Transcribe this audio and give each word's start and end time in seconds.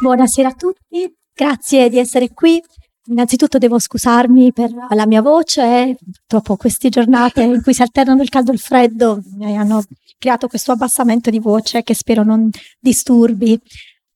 Buonasera 0.00 0.50
a 0.50 0.54
tutti, 0.54 1.12
grazie 1.34 1.88
di 1.88 1.98
essere 1.98 2.32
qui. 2.32 2.62
Innanzitutto 3.06 3.58
devo 3.58 3.80
scusarmi 3.80 4.52
per 4.52 4.70
la 4.90 5.06
mia 5.06 5.20
voce, 5.20 5.96
purtroppo 5.98 6.56
queste 6.56 6.88
giornate 6.88 7.42
in 7.42 7.60
cui 7.62 7.74
si 7.74 7.82
alternano 7.82 8.22
il 8.22 8.28
caldo 8.28 8.52
e 8.52 8.54
il 8.54 8.60
freddo 8.60 9.20
mi 9.36 9.56
hanno 9.56 9.82
creato 10.16 10.46
questo 10.46 10.70
abbassamento 10.70 11.30
di 11.30 11.40
voce 11.40 11.82
che 11.82 11.94
spero 11.94 12.22
non 12.22 12.48
disturbi. 12.78 13.58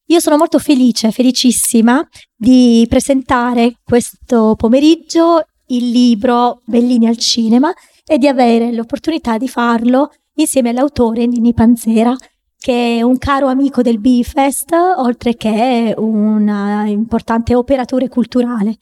Io 0.06 0.20
sono 0.20 0.36
molto 0.36 0.60
felice, 0.60 1.10
felicissima 1.10 2.06
di 2.36 2.86
presentare 2.88 3.78
questo 3.82 4.54
pomeriggio 4.56 5.46
il 5.66 5.90
libro 5.90 6.62
Bellini 6.64 7.08
al 7.08 7.16
cinema 7.16 7.72
e 8.06 8.18
di 8.18 8.28
avere 8.28 8.72
l'opportunità 8.72 9.36
di 9.36 9.48
farlo 9.48 10.12
insieme 10.34 10.68
all'autore 10.68 11.26
Nini 11.26 11.54
Panzera, 11.54 12.14
che 12.62 12.98
è 12.98 13.02
un 13.02 13.18
caro 13.18 13.48
amico 13.48 13.82
del 13.82 13.98
Bifest, 13.98 14.72
oltre 14.72 15.34
che 15.34 15.92
un 15.98 16.46
uh, 16.46 16.86
importante 16.86 17.56
operatore 17.56 18.08
culturale. 18.08 18.76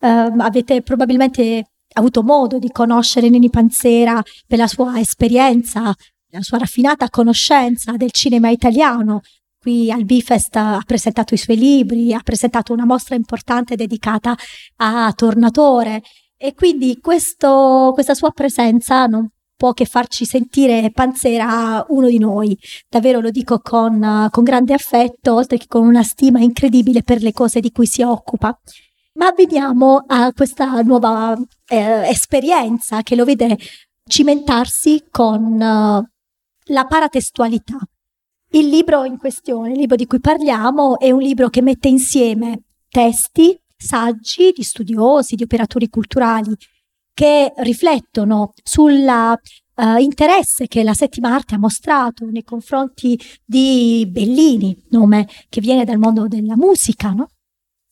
Uh, 0.00 0.34
avete 0.40 0.82
probabilmente 0.82 1.66
avuto 1.92 2.24
modo 2.24 2.58
di 2.58 2.72
conoscere 2.72 3.28
Nini 3.28 3.48
Panzera 3.48 4.20
per 4.48 4.58
la 4.58 4.66
sua 4.66 4.98
esperienza, 4.98 5.94
la 6.30 6.42
sua 6.42 6.58
raffinata 6.58 7.08
conoscenza 7.08 7.92
del 7.92 8.10
cinema 8.10 8.50
italiano. 8.50 9.20
Qui 9.60 9.92
al 9.92 10.04
Bifest 10.04 10.56
ha 10.56 10.82
presentato 10.84 11.32
i 11.34 11.36
suoi 11.36 11.56
libri, 11.56 12.12
ha 12.12 12.22
presentato 12.24 12.72
una 12.72 12.84
mostra 12.84 13.14
importante 13.14 13.76
dedicata 13.76 14.34
a 14.78 15.12
Tornatore 15.14 16.02
e 16.36 16.54
quindi 16.54 16.98
questo, 17.00 17.92
questa 17.94 18.14
sua 18.14 18.32
presenza 18.32 19.06
non 19.06 19.28
può 19.60 19.74
che 19.74 19.84
farci 19.84 20.24
sentire 20.24 20.90
Panzera 20.90 21.84
uno 21.88 22.06
di 22.06 22.16
noi. 22.16 22.58
Davvero 22.88 23.20
lo 23.20 23.28
dico 23.28 23.58
con, 23.58 24.28
con 24.30 24.42
grande 24.42 24.72
affetto, 24.72 25.34
oltre 25.34 25.58
che 25.58 25.66
con 25.68 25.86
una 25.86 26.02
stima 26.02 26.40
incredibile 26.40 27.02
per 27.02 27.20
le 27.20 27.34
cose 27.34 27.60
di 27.60 27.70
cui 27.70 27.84
si 27.84 28.00
occupa. 28.00 28.58
Ma 29.16 29.32
veniamo 29.32 30.02
a 30.06 30.32
questa 30.32 30.80
nuova 30.80 31.36
eh, 31.68 32.08
esperienza 32.08 33.02
che 33.02 33.14
lo 33.14 33.26
vede 33.26 33.58
cimentarsi 34.08 35.04
con 35.10 35.42
uh, 35.42 36.08
la 36.72 36.86
paratestualità. 36.88 37.76
Il 38.52 38.66
libro 38.66 39.04
in 39.04 39.18
questione, 39.18 39.72
il 39.72 39.78
libro 39.78 39.96
di 39.96 40.06
cui 40.06 40.20
parliamo, 40.20 40.98
è 40.98 41.10
un 41.10 41.20
libro 41.20 41.50
che 41.50 41.60
mette 41.60 41.88
insieme 41.88 42.62
testi, 42.88 43.60
saggi 43.76 44.52
di 44.56 44.62
studiosi, 44.62 45.34
di 45.34 45.42
operatori 45.42 45.90
culturali 45.90 46.56
che 47.20 47.52
riflettono 47.58 48.54
sull'interesse 48.62 50.62
uh, 50.62 50.66
che 50.66 50.82
la 50.82 50.94
settima 50.94 51.34
arte 51.34 51.56
ha 51.56 51.58
mostrato 51.58 52.24
nei 52.30 52.44
confronti 52.44 53.20
di 53.44 54.08
Bellini, 54.08 54.74
nome 54.88 55.28
che 55.50 55.60
viene 55.60 55.84
dal 55.84 55.98
mondo 55.98 56.28
della 56.28 56.56
musica, 56.56 57.10
no? 57.10 57.28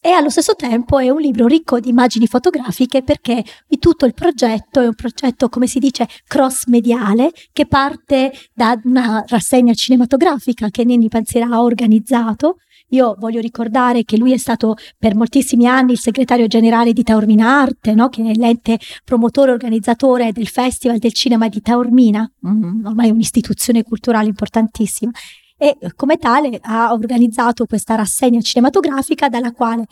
E 0.01 0.13
allo 0.13 0.31
stesso 0.31 0.55
tempo 0.55 0.99
è 0.99 1.11
un 1.11 1.21
libro 1.21 1.47
ricco 1.47 1.79
di 1.79 1.91
immagini 1.91 2.27
fotografiche 2.27 3.03
perché 3.03 3.45
tutto 3.79 4.07
il 4.07 4.15
progetto 4.15 4.81
è 4.81 4.87
un 4.87 4.95
progetto, 4.95 5.51
come 5.51 5.67
si 5.67 5.79
dice, 5.79 6.09
cross-mediale 6.27 7.31
che 7.53 7.67
parte 7.67 8.33
da 8.55 8.81
una 8.85 9.23
rassegna 9.27 9.75
cinematografica 9.75 10.71
che 10.71 10.85
Nenni 10.85 11.09
Panzera 11.09 11.49
ha 11.49 11.61
organizzato 11.61 12.61
io 12.91 13.17
voglio 13.19 13.41
ricordare 13.41 14.05
che 14.05 14.17
lui 14.17 14.33
è 14.33 14.37
stato 14.37 14.77
per 14.97 15.15
moltissimi 15.15 15.67
anni 15.67 15.93
il 15.93 15.99
segretario 15.99 16.47
generale 16.47 16.93
di 16.93 17.03
Taormina 17.03 17.61
Arte, 17.61 17.95
no? 17.95 18.09
che 18.09 18.23
è 18.23 18.35
l'ente 18.35 18.79
promotore 19.05 19.51
e 19.51 19.55
organizzatore 19.55 20.33
del 20.33 20.49
Festival 20.49 20.99
del 20.99 21.13
Cinema 21.13 21.49
di 21.49 21.61
Taormina, 21.61 22.31
mm, 22.47 22.87
ormai 22.87 23.11
un'istituzione 23.11 23.83
culturale 23.83 24.29
importantissima. 24.29 25.11
E 25.57 25.77
come 25.97 26.17
tale 26.17 26.59
ha 26.63 26.93
organizzato 26.93 27.67
questa 27.67 27.97
rassegna 27.97 28.41
cinematografica 28.41 29.29
dalla 29.29 29.53
quale 29.53 29.87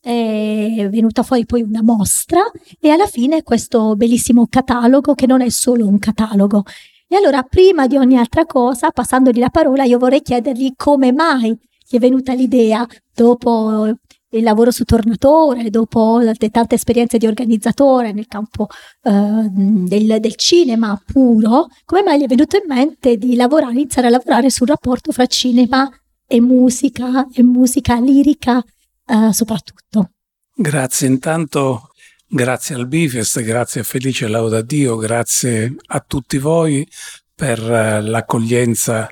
è 0.00 0.86
venuta 0.90 1.22
fuori 1.22 1.46
poi 1.46 1.62
una 1.62 1.82
mostra 1.82 2.42
e 2.78 2.90
alla 2.90 3.06
fine 3.06 3.42
questo 3.42 3.96
bellissimo 3.96 4.46
catalogo 4.50 5.14
che 5.14 5.26
non 5.26 5.40
è 5.40 5.48
solo 5.48 5.86
un 5.86 5.98
catalogo. 5.98 6.64
E 7.08 7.16
allora, 7.16 7.42
prima 7.42 7.86
di 7.86 7.96
ogni 7.96 8.18
altra 8.18 8.44
cosa, 8.44 8.90
passandogli 8.90 9.38
la 9.38 9.48
parola, 9.48 9.84
io 9.84 9.98
vorrei 9.98 10.20
chiedergli 10.20 10.72
come 10.76 11.12
mai 11.12 11.56
gli 11.86 11.96
è 11.96 11.98
venuta 11.98 12.32
l'idea 12.32 12.86
dopo 13.12 13.94
il 14.34 14.42
lavoro 14.42 14.70
su 14.70 14.84
Tornatore, 14.84 15.70
dopo 15.70 16.18
le 16.18 16.34
tante 16.50 16.74
esperienze 16.74 17.18
di 17.18 17.26
organizzatore 17.26 18.12
nel 18.12 18.26
campo 18.26 18.68
eh, 19.02 19.10
del, 19.48 20.18
del, 20.20 20.34
cinema 20.34 21.00
puro, 21.04 21.68
come 21.84 22.02
mai 22.02 22.18
gli 22.18 22.24
è 22.24 22.26
venuto 22.26 22.56
in 22.56 22.64
mente 22.66 23.16
di 23.16 23.36
lavorare, 23.36 23.72
iniziare 23.72 24.08
a 24.08 24.10
lavorare 24.10 24.50
sul 24.50 24.66
rapporto 24.66 25.12
fra 25.12 25.26
cinema 25.26 25.88
e 26.26 26.40
musica 26.40 27.28
e 27.32 27.42
musica 27.42 27.98
lirica 28.00 28.62
eh, 29.06 29.32
soprattutto? 29.32 30.10
Grazie, 30.54 31.08
intanto 31.08 31.90
grazie 32.26 32.74
al 32.74 32.88
Bifest, 32.88 33.40
grazie 33.42 33.82
a 33.82 33.84
Felice 33.84 34.26
Lauda 34.26 34.62
Dio, 34.62 34.96
grazie 34.96 35.74
a 35.86 36.04
tutti 36.06 36.38
voi 36.38 36.86
per 37.34 37.58
eh, 37.58 38.00
l'accoglienza 38.00 39.08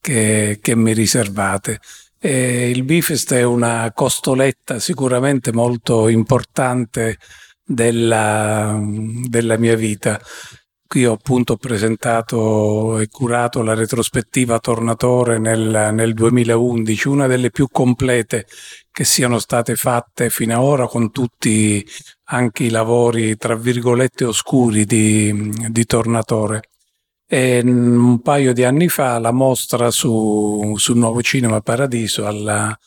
che, 0.00 0.58
che 0.60 0.74
mi 0.74 0.92
riservate. 0.92 1.80
Eh, 2.26 2.70
il 2.70 2.84
Bifest 2.84 3.34
è 3.34 3.42
una 3.42 3.92
costoletta 3.92 4.78
sicuramente 4.78 5.52
molto 5.52 6.08
importante 6.08 7.18
della, 7.62 8.80
della 9.28 9.58
mia 9.58 9.76
vita. 9.76 10.18
Qui 10.86 11.04
ho 11.04 11.12
appunto 11.12 11.56
presentato 11.56 12.98
e 12.98 13.08
curato 13.08 13.60
la 13.60 13.74
retrospettiva 13.74 14.58
Tornatore 14.58 15.38
nel, 15.38 15.90
nel 15.92 16.14
2011, 16.14 17.08
una 17.08 17.26
delle 17.26 17.50
più 17.50 17.68
complete 17.70 18.46
che 18.90 19.04
siano 19.04 19.38
state 19.38 19.74
fatte 19.76 20.30
fino 20.30 20.54
ad 20.54 20.62
ora 20.64 20.86
con 20.86 21.10
tutti 21.10 21.86
anche 22.28 22.64
i 22.64 22.70
lavori 22.70 23.36
tra 23.36 23.54
virgolette 23.54 24.24
oscuri 24.24 24.86
di, 24.86 25.52
di 25.68 25.84
Tornatore. 25.84 26.70
E 27.26 27.62
un 27.64 28.20
paio 28.20 28.52
di 28.52 28.64
anni 28.64 28.88
fa 28.88 29.18
la 29.18 29.32
mostra 29.32 29.90
su, 29.90 30.74
sul 30.76 30.96
nuovo 30.96 31.22
cinema 31.22 31.60
Paradiso 31.60 32.26
alla, 32.26 32.78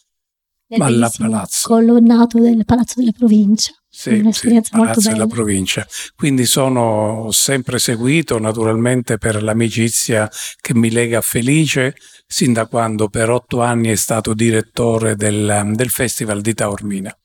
alla 0.78 1.12
Palazzo. 1.16 1.68
Colonnato 1.70 2.40
del 2.40 2.64
Palazzo 2.66 3.00
della 3.00 3.14
Provincia. 3.18 3.72
Sì, 3.90 4.09
un'esperienza 4.09 4.70
sì, 4.74 4.78
molto 4.78 5.00
bella. 5.02 5.12
della 5.14 5.28
provincia. 5.28 5.88
Quindi 6.16 6.46
sono 6.46 7.30
sempre 7.31 7.80
seguito 7.80 8.38
naturalmente 8.38 9.18
per 9.18 9.42
l'amicizia 9.42 10.30
che 10.62 10.75
mi 10.75 10.92
lega 10.92 11.18
a 11.18 11.22
Felice, 11.22 11.96
sin 12.28 12.54
da 12.54 12.68
quando 12.68 13.08
per 13.08 13.31
otto 13.31 13.64
anni 13.64 13.88
è 13.88 13.96
stato 13.96 14.36
direttore 14.36 15.16
del, 15.16 15.72
del 15.74 15.90
Festival 15.90 16.42
di 16.42 16.54
Taormina. 16.54 17.18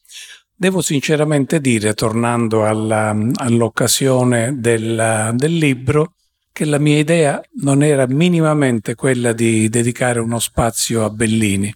Devo 0.55 0.81
sinceramente 0.81 1.61
dire, 1.61 1.93
tornando 1.93 2.65
alla, 2.65 3.15
all'occasione 3.34 4.59
del, 4.59 5.33
del 5.34 5.55
libro, 5.55 6.15
che 6.52 6.66
la 6.66 6.78
mia 6.78 6.98
idea 6.98 7.40
non 7.62 7.82
era 7.82 8.06
minimamente 8.06 8.94
quella 8.94 9.32
di 9.32 9.68
dedicare 9.70 10.20
uno 10.20 10.38
spazio 10.38 11.04
a 11.04 11.10
Bellini. 11.10 11.74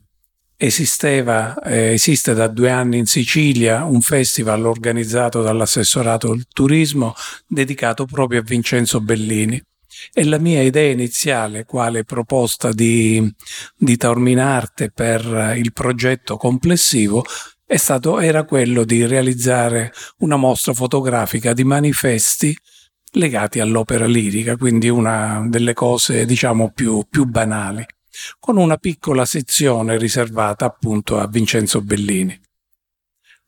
Esisteva, 0.59 1.59
eh, 1.62 1.92
esiste 1.92 2.34
da 2.34 2.47
due 2.47 2.70
anni 2.70 2.98
in 2.98 3.06
Sicilia 3.06 3.84
un 3.84 4.00
festival 4.03 4.64
organizzato 4.66 5.42
dall'assessorato 5.42 6.28
del 6.28 6.47
turismo 6.53 7.14
dedicato 7.47 8.04
proprio 8.04 8.41
a 8.41 8.44
Vincenzo 8.44 9.00
Bellini. 9.00 9.60
E 10.12 10.25
la 10.25 10.38
mia 10.38 10.60
idea 10.60 10.91
iniziale, 10.93 11.64
quale 11.64 12.04
proposta 12.04 12.70
di, 12.70 13.34
di 13.76 13.97
Taorminarte 13.97 14.91
per 14.91 15.54
il 15.56 15.72
progetto 15.72 16.37
complessivo, 16.37 17.25
stato, 17.76 18.20
era 18.20 18.44
quello 18.44 18.84
di 18.84 19.06
realizzare 19.06 19.93
una 20.19 20.37
mostra 20.37 20.75
fotografica 20.75 21.54
di 21.54 21.64
manifesti 21.64 22.56
legati 23.12 23.61
all'opera 23.61 24.06
lirica, 24.06 24.56
quindi 24.56 24.89
una 24.89 25.44
delle 25.49 25.75
cose 25.75 26.25
diciamo 26.25 26.71
più, 26.71 27.05
più 27.09 27.25
banali, 27.25 27.84
con 28.39 28.56
una 28.56 28.77
piccola 28.77 29.25
sezione 29.25 29.99
riservata 29.99 30.64
appunto 30.64 31.19
a 31.19 31.26
Vincenzo 31.26 31.81
Bellini. 31.82 32.38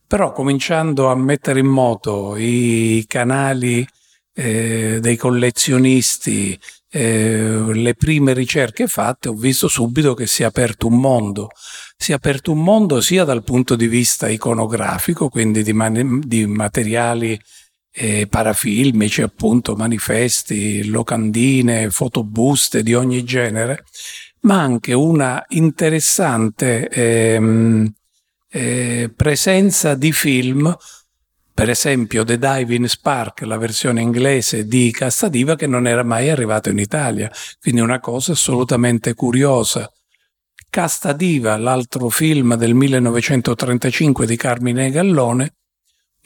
Però 0.06 0.32
cominciando 0.32 1.08
a 1.08 1.14
mettere 1.14 1.60
in 1.60 1.66
moto 1.66 2.34
i 2.36 3.04
canali 3.06 3.86
eh, 4.32 4.98
dei 5.00 5.16
collezionisti, 5.16 6.58
eh, 6.90 7.62
le 7.74 7.94
prime 7.94 8.32
ricerche 8.32 8.86
fatte, 8.86 9.28
ho 9.28 9.34
visto 9.34 9.68
subito 9.68 10.14
che 10.14 10.26
si 10.26 10.42
è 10.42 10.46
aperto 10.46 10.86
un 10.86 10.98
mondo. 10.98 11.50
Si 11.96 12.12
è 12.12 12.14
aperto 12.14 12.52
un 12.52 12.62
mondo 12.62 13.00
sia 13.00 13.24
dal 13.24 13.42
punto 13.42 13.76
di 13.76 13.88
vista 13.88 14.28
iconografico, 14.28 15.28
quindi 15.28 15.62
di, 15.62 15.72
man- 15.72 16.22
di 16.24 16.46
materiali 16.46 17.38
eh, 18.00 18.28
parafilmici, 18.28 19.22
appunto, 19.22 19.74
manifesti, 19.74 20.86
locandine, 20.86 21.90
fotobuste 21.90 22.84
di 22.84 22.94
ogni 22.94 23.24
genere, 23.24 23.84
ma 24.42 24.60
anche 24.60 24.92
una 24.92 25.44
interessante 25.48 26.88
ehm, 26.88 27.92
eh, 28.50 29.10
presenza 29.14 29.96
di 29.96 30.12
film, 30.12 30.74
per 31.52 31.70
esempio 31.70 32.22
The 32.22 32.38
Diving 32.38 32.84
Spark, 32.86 33.40
la 33.40 33.58
versione 33.58 34.00
inglese 34.00 34.68
di 34.68 34.92
Castadiva, 34.92 35.56
che 35.56 35.66
non 35.66 35.88
era 35.88 36.04
mai 36.04 36.30
arrivato 36.30 36.70
in 36.70 36.78
Italia, 36.78 37.28
quindi 37.60 37.80
una 37.80 37.98
cosa 37.98 38.30
assolutamente 38.30 39.14
curiosa. 39.14 39.92
Casta 40.70 41.12
Diva, 41.12 41.56
l'altro 41.56 42.10
film 42.10 42.54
del 42.54 42.74
1935 42.74 44.24
di 44.24 44.36
Carmine 44.36 44.90
Gallone, 44.90 45.54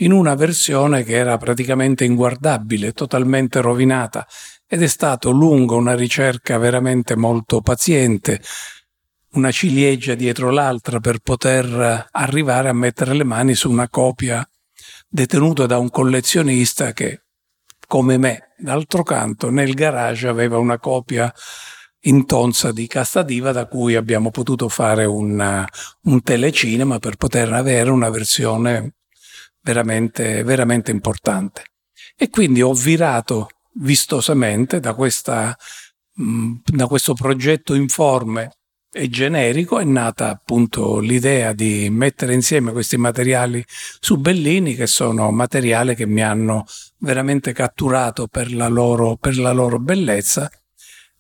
in 0.03 0.13
una 0.13 0.35
versione 0.35 1.05
che 1.05 1.15
era 1.15 1.37
praticamente 1.37 2.05
inguardabile, 2.05 2.93
totalmente 2.93 3.61
rovinata 3.61 4.27
ed 4.67 4.83
è 4.83 4.87
stato 4.87 5.31
lungo 5.31 5.77
una 5.77 5.95
ricerca 5.95 6.59
veramente 6.59 7.15
molto 7.15 7.61
paziente, 7.61 8.41
una 9.33 9.51
ciliegia 9.51 10.15
dietro 10.15 10.51
l'altra 10.51 10.99
per 10.99 11.19
poter 11.19 12.09
arrivare 12.11 12.69
a 12.69 12.75
mettere 12.75 13.15
le 13.15 13.25
mani 13.25 13.55
su 13.55 13.71
una 13.71 13.89
copia 13.89 14.47
detenuta 15.09 15.67
da 15.67 15.79
un 15.79 15.91
collezionista 15.91 16.93
che, 16.93 17.23
come 17.87 18.19
me, 18.19 18.55
d'altro 18.59 19.03
canto, 19.03 19.51
nel 19.51 19.75
garage 19.75 20.27
aveva 20.27 20.59
una 20.59 20.79
copia 20.79 21.33
intonsa 22.05 22.73
di 22.73 22.87
Castadiva 22.89 23.53
da 23.53 23.67
cui 23.67 23.95
abbiamo 23.95 24.31
potuto 24.31 24.69
fare 24.69 25.05
un, 25.05 25.65
un 26.03 26.23
telecinema 26.23 26.99
per 26.99 27.17
poter 27.17 27.53
avere 27.53 27.91
una 27.91 28.11
versione 28.11 28.95
veramente, 29.63 30.43
veramente 30.43 30.91
importante. 30.91 31.65
E 32.17 32.29
quindi 32.29 32.63
ho 32.63 32.75
virato 32.75 33.49
vistosamente 33.75 34.81
da, 34.81 34.95
questa, 34.95 35.57
mm, 36.21 36.57
da 36.65 36.87
questo 36.87 37.15
progetto 37.15 37.75
informe 37.75 38.51
e 38.95 39.09
generico 39.09 39.79
è 39.79 39.85
nata 39.85 40.29
appunto 40.29 40.99
l'idea 40.99 41.55
di 41.55 41.89
mettere 41.91 42.35
insieme 42.35 42.73
questi 42.73 42.99
materiali 42.99 43.65
su 43.67 44.19
Bellini 44.19 44.75
che 44.75 44.87
sono 44.87 45.31
materiali 45.31 45.95
che 45.95 46.07
mi 46.07 46.23
hanno 46.23 46.67
veramente 46.99 47.53
catturato 47.53 48.27
per 48.27 48.53
la 48.53 48.69
loro, 48.69 49.17
per 49.17 49.39
la 49.39 49.53
loro 49.53 49.79
bellezza 49.79 50.51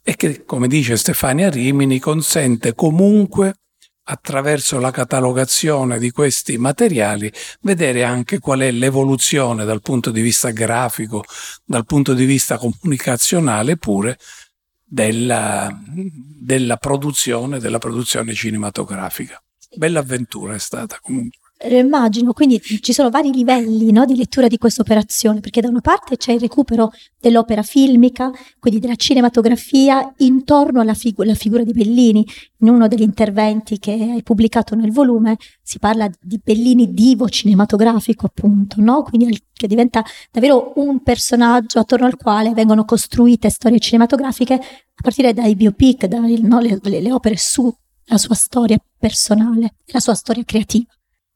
e 0.02 0.16
che, 0.16 0.44
come 0.44 0.68
dice 0.68 0.96
Stefania 0.96 1.48
Rimini, 1.48 1.98
consente 1.98 2.74
comunque 2.74 3.54
attraverso 4.04 4.78
la 4.78 4.90
catalogazione 4.90 5.98
di 5.98 6.10
questi 6.10 6.58
materiali 6.58 7.32
vedere 7.60 8.04
anche 8.04 8.38
qual 8.38 8.60
è 8.60 8.70
l'evoluzione 8.70 9.64
dal 9.64 9.80
punto 9.80 10.10
di 10.10 10.20
vista 10.20 10.50
grafico, 10.50 11.24
dal 11.64 11.86
punto 11.86 12.14
di 12.14 12.24
vista 12.24 12.58
comunicazionale 12.58 13.76
pure 13.76 14.18
della, 14.84 15.70
della 15.84 16.76
produzione, 16.76 17.58
della 17.58 17.78
produzione 17.78 18.34
cinematografica. 18.34 19.42
Bella 19.74 20.00
avventura 20.00 20.54
è 20.54 20.58
stata 20.58 20.98
comunque. 21.00 21.41
Lo 21.68 21.78
immagino, 21.78 22.32
quindi 22.32 22.60
ci 22.60 22.92
sono 22.92 23.08
vari 23.08 23.30
livelli 23.32 23.92
no, 23.92 24.04
di 24.04 24.16
lettura 24.16 24.48
di 24.48 24.58
questa 24.58 24.82
operazione, 24.82 25.38
perché 25.38 25.60
da 25.60 25.68
una 25.68 25.80
parte 25.80 26.16
c'è 26.16 26.32
il 26.32 26.40
recupero 26.40 26.90
dell'opera 27.20 27.62
filmica, 27.62 28.32
quindi 28.58 28.80
della 28.80 28.96
cinematografia, 28.96 30.12
intorno 30.18 30.80
alla, 30.80 30.94
figu- 30.94 31.32
figura 31.34 31.62
di 31.62 31.72
Bellini. 31.72 32.26
In 32.58 32.68
uno 32.68 32.88
degli 32.88 33.02
interventi 33.02 33.78
che 33.78 33.92
hai 33.92 34.22
pubblicato 34.24 34.74
nel 34.74 34.90
volume 34.90 35.36
si 35.62 35.78
parla 35.78 36.10
di 36.20 36.40
Bellini 36.42 36.92
divo 36.92 37.28
cinematografico, 37.28 38.26
appunto, 38.26 38.80
no? 38.80 39.02
quindi 39.02 39.40
che 39.52 39.68
diventa 39.68 40.04
davvero 40.32 40.72
un 40.76 41.00
personaggio 41.02 41.78
attorno 41.78 42.06
al 42.06 42.16
quale 42.16 42.54
vengono 42.54 42.84
costruite 42.84 43.50
storie 43.50 43.78
cinematografiche 43.78 44.54
a 44.54 44.60
partire 45.00 45.32
dai 45.32 45.54
biopic, 45.54 46.06
dalle 46.06 46.38
no, 46.40 46.58
le, 46.58 46.80
le 46.82 47.12
opere 47.12 47.36
sulla 47.36 47.72
sua 48.16 48.34
storia 48.34 48.78
personale, 48.98 49.74
la 49.86 50.00
sua 50.00 50.14
storia 50.14 50.42
creativa. 50.44 50.86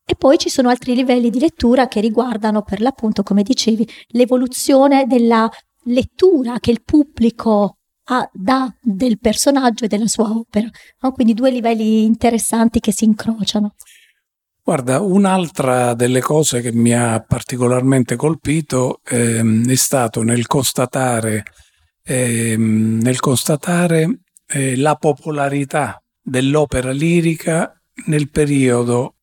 E 0.09 0.15
poi 0.15 0.39
ci 0.39 0.49
sono 0.49 0.69
altri 0.69 0.95
livelli 0.95 1.31
di 1.31 1.41
lettura 1.41 1.89
che 1.89 2.01
riguardano 2.01 2.63
per 2.63 2.81
l'appunto, 2.81 3.25
come 3.25 3.43
dicevi, 3.43 3.89
l'evoluzione 4.11 5.05
della 5.07 5.51
lettura 5.87 6.61
che 6.61 6.71
il 6.71 6.83
pubblico 6.85 7.79
ha, 8.05 8.31
dà 8.33 8.73
del 8.81 9.19
personaggio 9.19 9.85
e 9.85 9.89
della 9.89 10.07
sua 10.07 10.31
opera. 10.31 10.69
No? 11.01 11.11
Quindi 11.11 11.35
due 11.35 11.51
livelli 11.51 12.05
interessanti 12.05 12.79
che 12.79 12.93
si 12.93 13.05
incrociano. 13.05 13.75
Guarda, 14.63 15.01
un'altra 15.01 15.95
delle 15.95 16.21
cose 16.21 16.61
che 16.61 16.73
mi 16.73 16.93
ha 16.93 17.21
particolarmente 17.21 18.15
colpito 18.15 19.01
ehm, 19.05 19.69
è 19.69 19.75
stato 19.75 20.23
nel 20.23 20.47
constatare, 20.47 21.45
ehm, 22.05 23.01
nel 23.01 23.19
constatare 23.19 24.21
eh, 24.47 24.77
la 24.77 24.95
popolarità 24.95 26.01
dell'opera 26.21 26.93
lirica 26.93 27.73
nel 28.07 28.29
periodo 28.31 29.16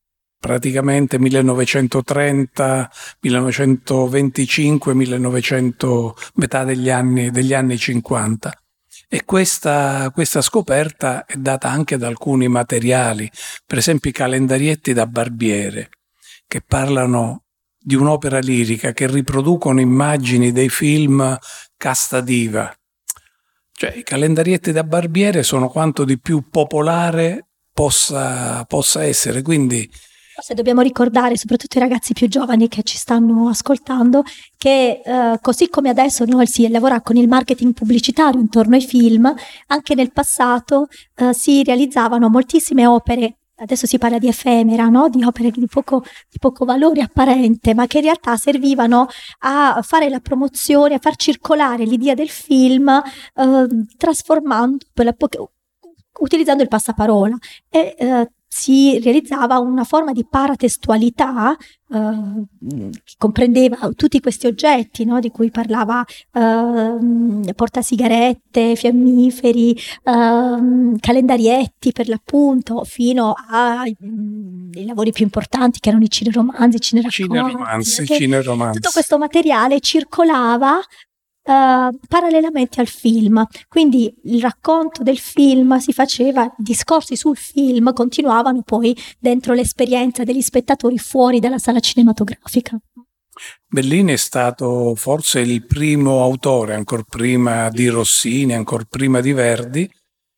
praticamente 0.43 1.17
1930, 1.19 2.91
1925, 3.21 4.93
1900, 4.93 6.15
metà 6.33 6.65
degli 6.65 6.89
anni, 6.89 7.31
degli 7.31 7.53
anni 7.53 7.77
50. 7.77 8.51
E 9.07 9.23
questa, 9.23 10.11
questa, 10.13 10.41
scoperta 10.41 11.23
è 11.23 11.35
data 11.35 11.69
anche 11.69 11.95
da 11.95 12.07
alcuni 12.07 12.49
materiali, 12.49 13.31
per 13.65 13.77
esempio 13.77 14.09
i 14.09 14.13
calendarietti 14.13 14.91
da 14.91 15.07
Barbiere, 15.07 15.91
che 16.45 16.61
parlano 16.61 17.43
di 17.79 17.95
un'opera 17.95 18.39
lirica, 18.39 18.91
che 18.91 19.07
riproducono 19.07 19.79
immagini 19.79 20.51
dei 20.51 20.67
film 20.67 21.37
casta 21.77 22.19
diva. 22.19 22.69
Cioè, 23.71 23.93
i 23.95 24.03
calendarietti 24.03 24.73
da 24.73 24.83
Barbiere 24.83 25.41
sono 25.41 25.69
quanto 25.69 26.03
di 26.03 26.19
più 26.19 26.49
popolare 26.49 27.45
possa, 27.71 28.65
possa 28.65 29.05
essere, 29.05 29.41
quindi 29.41 29.89
Forse 30.33 30.55
dobbiamo 30.55 30.81
ricordare, 30.81 31.37
soprattutto 31.37 31.77
i 31.77 31.81
ragazzi 31.81 32.13
più 32.13 32.27
giovani 32.27 32.67
che 32.67 32.81
ci 32.81 32.97
stanno 32.97 33.49
ascoltando, 33.49 34.23
che 34.57 35.01
eh, 35.05 35.37
così 35.39 35.69
come 35.69 35.89
adesso 35.89 36.25
noi 36.25 36.47
si 36.47 36.67
lavora 36.69 37.01
con 37.01 37.17
il 37.17 37.27
marketing 37.27 37.73
pubblicitario 37.73 38.39
intorno 38.39 38.73
ai 38.73 38.81
film, 38.81 39.31
anche 39.67 39.93
nel 39.93 40.11
passato 40.11 40.87
eh, 41.17 41.33
si 41.33 41.63
realizzavano 41.63 42.29
moltissime 42.29 42.87
opere 42.87 43.37
adesso 43.57 43.85
si 43.85 43.97
parla 43.99 44.17
di 44.17 44.27
effemera, 44.27 44.87
no? 44.87 45.07
di 45.07 45.23
opere 45.23 45.51
di 45.51 45.67
poco, 45.67 46.03
di 46.29 46.39
poco, 46.39 46.65
valore 46.65 47.01
apparente, 47.01 47.73
ma 47.73 47.87
che 47.87 47.97
in 47.99 48.05
realtà 48.05 48.35
servivano 48.35 49.07
a 49.39 49.79
fare 49.83 50.09
la 50.09 50.19
promozione, 50.19 50.95
a 50.95 50.99
far 50.99 51.15
circolare 51.15 51.85
l'idea 51.85 52.13
del 52.13 52.29
film, 52.29 52.89
eh, 52.89 53.67
trasformando, 53.95 54.85
utilizzando 56.19 56.63
il 56.63 56.67
passaparola. 56.67 57.37
E, 57.69 57.95
eh, 57.97 58.29
si 58.53 58.99
realizzava 58.99 59.57
una 59.57 59.83
forma 59.83 60.11
di 60.11 60.27
paratestualità 60.29 61.57
eh, 61.91 62.45
che 63.03 63.15
comprendeva 63.17 63.89
tutti 63.95 64.19
questi 64.19 64.45
oggetti 64.45 65.05
no, 65.05 65.19
di 65.19 65.31
cui 65.31 65.49
parlava 65.49 66.05
eh, 66.05 67.53
portasigarette, 67.55 68.75
fiammiferi, 68.75 69.71
eh, 69.71 70.97
calendarietti 70.99 71.91
per 71.93 72.07
l'appunto, 72.07 72.83
fino 72.83 73.33
ai 73.49 73.97
mm, 74.05 74.73
lavori 74.85 75.11
più 75.11 75.23
importanti 75.23 75.79
che 75.79 75.89
erano 75.89 76.03
i 76.03 76.09
cineromanzi, 76.11 76.79
cineromanzi. 76.79 77.23
Cineromanzi, 77.23 78.05
cineromanzi. 78.05 78.79
Tutto 78.79 78.91
questo 78.93 79.17
materiale 79.17 79.79
circolava 79.79 80.79
Uh, 81.45 81.99
parallelamente 82.07 82.79
al 82.79 82.87
film. 82.87 83.45
Quindi 83.67 84.13
il 84.23 84.41
racconto 84.41 85.03
del 85.03 85.17
film 85.17 85.77
si 85.77 85.91
faceva, 85.91 86.45
i 86.45 86.51
discorsi 86.57 87.17
sul 87.17 87.35
film 87.35 87.91
continuavano 87.91 88.61
poi 88.61 88.95
dentro 89.19 89.53
l'esperienza 89.53 90.23
degli 90.23 90.41
spettatori 90.41 90.97
fuori 90.97 91.39
dalla 91.39 91.57
sala 91.57 91.81
cinematografica. 91.81 92.79
Bellini 93.67 94.13
è 94.13 94.17
stato 94.17 94.93
forse 94.95 95.39
il 95.39 95.65
primo 95.65 96.21
autore, 96.21 96.75
ancora 96.75 97.03
prima 97.03 97.69
di 97.69 97.87
Rossini, 97.87 98.53
ancora 98.53 98.85
prima 98.87 99.19
di 99.19 99.33
Verdi, 99.33 99.89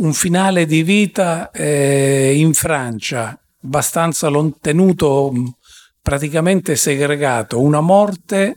un 0.00 0.12
finale 0.14 0.66
di 0.66 0.82
vita 0.82 1.50
eh, 1.50 2.32
in 2.34 2.54
Francia, 2.54 3.38
abbastanza 3.62 4.30
tenuto 4.60 5.32
praticamente 6.00 6.76
segregato, 6.76 7.60
una 7.60 7.80
morte 7.80 8.54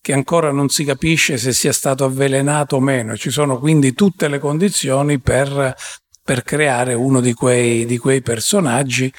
che 0.00 0.12
ancora 0.12 0.52
non 0.52 0.68
si 0.68 0.84
capisce 0.84 1.36
se 1.36 1.52
sia 1.52 1.72
stato 1.72 2.04
avvelenato 2.04 2.76
o 2.76 2.80
meno. 2.80 3.16
Ci 3.16 3.30
sono 3.30 3.58
quindi 3.58 3.94
tutte 3.94 4.28
le 4.28 4.38
condizioni 4.38 5.18
per, 5.18 5.74
per 6.22 6.42
creare 6.42 6.94
uno 6.94 7.20
di 7.20 7.32
quei, 7.32 7.86
di 7.86 7.98
quei 7.98 8.22
personaggi 8.22 9.12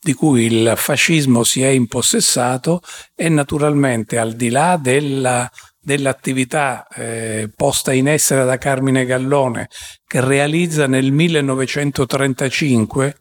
di 0.00 0.12
cui 0.12 0.44
il 0.44 0.74
fascismo 0.76 1.44
si 1.44 1.62
è 1.62 1.68
impossessato 1.68 2.82
e 3.14 3.30
naturalmente 3.30 4.18
al 4.18 4.34
di 4.34 4.50
là 4.50 4.78
della, 4.80 5.50
dell'attività 5.84 6.86
eh, 6.88 7.50
posta 7.54 7.92
in 7.92 8.08
essere 8.08 8.44
da 8.44 8.56
Carmine 8.56 9.04
Gallone 9.04 9.68
che 10.06 10.20
realizza 10.20 10.86
nel 10.86 11.12
1935 11.12 13.18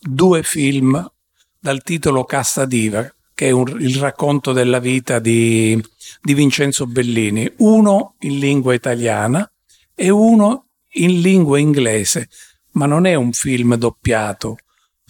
due 0.00 0.42
film 0.42 1.06
dal 1.60 1.82
titolo 1.82 2.24
Casta 2.24 2.64
Diva, 2.64 3.12
che 3.34 3.48
è 3.48 3.50
un, 3.50 3.76
il 3.80 3.96
racconto 3.96 4.52
della 4.52 4.78
vita 4.78 5.18
di, 5.18 5.80
di 6.22 6.34
Vincenzo 6.34 6.86
Bellini, 6.86 7.52
uno 7.58 8.14
in 8.20 8.38
lingua 8.38 8.74
italiana 8.74 9.50
e 9.94 10.08
uno 10.08 10.68
in 10.92 11.20
lingua 11.20 11.58
inglese, 11.58 12.28
ma 12.72 12.86
non 12.86 13.06
è 13.06 13.14
un 13.14 13.32
film 13.32 13.74
doppiato, 13.74 14.56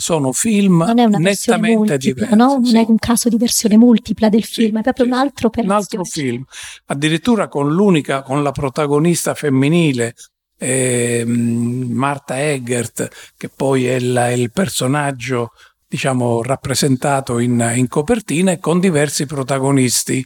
sono 0.01 0.31
film 0.31 0.85
nettamente 0.95 1.59
multipla, 1.59 1.97
diversi. 1.97 2.37
No? 2.37 2.53
Non 2.53 2.65
sì. 2.65 2.77
è 2.77 2.85
un 2.87 2.99
caso 2.99 3.29
di 3.29 3.37
versione 3.37 3.77
multipla 3.77 4.29
del 4.29 4.45
film, 4.45 4.75
sì, 4.75 4.79
è 4.79 4.83
proprio 4.83 5.05
sì. 5.07 5.11
un 5.11 5.19
altro 5.19 5.51
Un 5.57 5.71
altro 5.71 6.05
film, 6.05 6.45
addirittura 6.87 7.49
con 7.49 7.69
l'unica, 7.69 8.23
con 8.23 8.45
la 8.45 8.53
protagonista 8.53 9.35
femminile, 9.35 10.15
eh, 10.57 11.25
Marta 11.27 12.41
Eggert, 12.41 13.09
che 13.37 13.49
poi 13.49 13.87
è, 13.87 13.99
la, 13.99 14.29
è 14.29 14.33
il 14.33 14.53
personaggio 14.53 15.51
diciamo 15.89 16.43
rappresentato 16.43 17.41
in, 17.41 17.73
in 17.75 17.89
copertina 17.89 18.53
e 18.53 18.59
con 18.61 18.79
diversi 18.79 19.27
protagonisti 19.27 20.25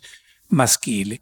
maschili 0.48 1.18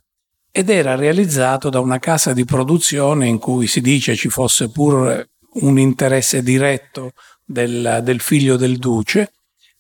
ed 0.51 0.71
era 0.71 0.97
realizzato 0.97 1.69
da 1.69 1.79
una 1.79 2.01
casa 2.01 2.33
di 2.33 2.45
produzione 2.45 3.29
in 3.29 3.39
cui 3.39 3.69
si 3.69 3.81
dice 3.81 4.17
ci 4.17 4.29
fosse 4.29 4.71
pure 4.71 5.31
un 5.61 5.79
interesse 5.79 6.43
diretto 6.43 7.13
del, 7.51 8.01
del, 8.05 8.21
figlio 8.21 8.57
del 8.57 8.77
duce, 8.79 9.33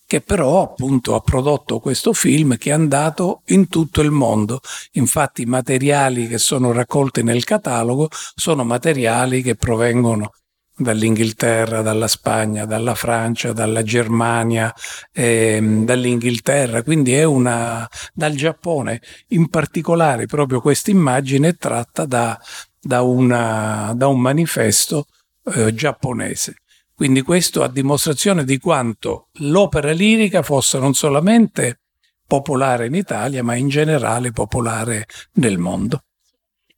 che 0.06 0.20
però 0.20 0.62
appunto 0.62 1.14
ha 1.14 1.20
prodotto 1.20 1.78
questo 1.78 2.12
film 2.12 2.56
che 2.56 2.70
è 2.70 2.72
andato 2.72 3.42
in 3.46 3.68
tutto 3.68 4.00
il 4.00 4.10
mondo. 4.10 4.60
Infatti 4.92 5.42
i 5.42 5.46
materiali 5.46 6.26
che 6.26 6.38
sono 6.38 6.72
raccolti 6.72 7.22
nel 7.22 7.44
catalogo 7.44 8.08
sono 8.34 8.64
materiali 8.64 9.40
che 9.40 9.54
provengono 9.54 10.32
dall'Inghilterra, 10.76 11.82
dalla 11.82 12.08
Spagna, 12.08 12.64
dalla 12.64 12.94
Francia, 12.94 13.52
dalla 13.52 13.82
Germania, 13.82 14.74
ehm, 15.12 15.84
dall'Inghilterra, 15.84 16.82
quindi 16.82 17.14
è 17.14 17.22
una 17.22 17.88
dal 18.12 18.34
Giappone. 18.34 19.00
In 19.28 19.48
particolare 19.48 20.26
proprio 20.26 20.60
questa 20.60 20.90
immagine 20.90 21.48
è 21.48 21.56
tratta 21.56 22.04
da, 22.04 22.36
da, 22.80 23.02
una, 23.02 23.92
da 23.94 24.08
un 24.08 24.20
manifesto 24.20 25.06
eh, 25.54 25.72
giapponese. 25.74 26.59
Quindi 27.00 27.22
questo 27.22 27.62
a 27.62 27.68
dimostrazione 27.68 28.44
di 28.44 28.58
quanto 28.58 29.28
l'opera 29.38 29.90
lirica 29.90 30.42
fosse 30.42 30.78
non 30.78 30.92
solamente 30.92 31.80
popolare 32.26 32.88
in 32.88 32.94
Italia, 32.94 33.42
ma 33.42 33.54
in 33.54 33.68
generale 33.68 34.32
popolare 34.32 35.06
nel 35.36 35.56
mondo. 35.56 36.02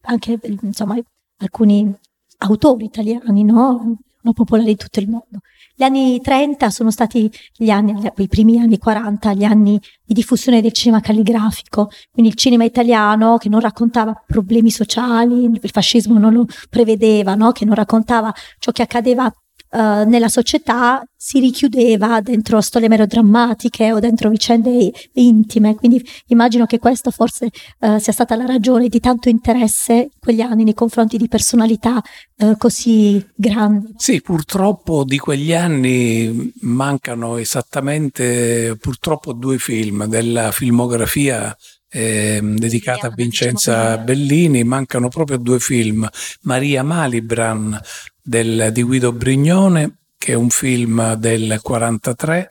Anche 0.03 0.39
insomma, 0.61 0.97
alcuni 1.39 1.93
autori 2.39 2.85
italiani, 2.85 3.43
no? 3.43 3.97
Sono 4.21 4.33
popolari 4.33 4.71
in 4.71 4.77
tutto 4.77 5.01
il 5.01 5.09
mondo. 5.09 5.41
Gli 5.75 5.83
anni 5.83 6.21
30 6.21 6.71
sono 6.71 6.93
stati 6.93 7.29
gli 7.57 7.71
anni, 7.71 7.93
i 8.19 8.29
primi 8.29 8.61
anni 8.61 8.79
40, 8.79 9.33
gli 9.33 9.43
anni 9.43 9.81
di 10.05 10.15
diffusione 10.15 10.61
del 10.61 10.73
cinema 10.73 11.01
calligrafico, 11.01 11.91
quindi 12.13 12.31
il 12.31 12.37
cinema 12.37 12.63
italiano 12.63 13.39
che 13.39 13.49
non 13.49 13.59
raccontava 13.59 14.23
problemi 14.25 14.71
sociali, 14.71 15.47
il 15.47 15.71
fascismo 15.71 16.17
non 16.17 16.33
lo 16.33 16.47
prevedeva, 16.71 17.35
no? 17.35 17.51
che 17.51 17.65
non 17.65 17.75
raccontava 17.75 18.33
ciò 18.61 18.71
che 18.71 18.83
accadeva 18.83 19.29
Uh, 19.75 20.07
nella 20.07 20.29
società 20.29 21.03
si 21.17 21.41
richiudeva 21.41 22.21
dentro 22.21 22.61
storie 22.61 22.89
melodrammatiche 22.89 23.91
o 23.93 24.01
dentro 24.01 24.29
vicende 24.29 24.93
intime. 25.15 25.77
Quindi 25.77 26.05
immagino 26.27 26.67
che 26.67 26.79
questa 26.79 27.11
forse 27.11 27.49
uh, 27.79 27.97
sia 27.97 28.13
stata 28.13 28.37
la 28.37 28.45
ragione 28.45 28.89
di 28.89 29.01
tanto 29.01 29.31
interesse 29.31 29.95
in 29.95 30.09
quegli 30.21 30.43
anni 30.43 30.65
nei 30.65 30.75
confronti 30.75 31.17
di 31.17 31.29
personalità 31.29 32.03
uh, 32.37 32.57
così 32.59 33.25
grandi. 33.35 33.95
Sì, 33.97 34.21
purtroppo 34.21 35.05
di 35.05 35.17
quegli 35.17 35.55
anni 35.55 36.53
mancano 36.61 37.39
esattamente 37.39 38.77
purtroppo 38.79 39.33
due 39.33 39.57
film 39.57 40.05
della 40.05 40.53
filmografia 40.53 41.57
eh, 41.95 42.41
dedicata 42.43 43.09
a 43.09 43.13
Vincenza 43.15 43.99
Bellini, 43.99 44.65
mancano 44.65 45.09
proprio 45.09 45.37
due 45.37 45.61
film, 45.61 46.09
Maria 46.43 46.83
Malibran 46.83 47.79
del, 48.23 48.71
di 48.73 48.83
Guido 48.83 49.13
Brignone, 49.13 49.97
che 50.17 50.33
è 50.33 50.35
un 50.35 50.51
film 50.51 51.15
del 51.15 51.59
43. 51.61 52.49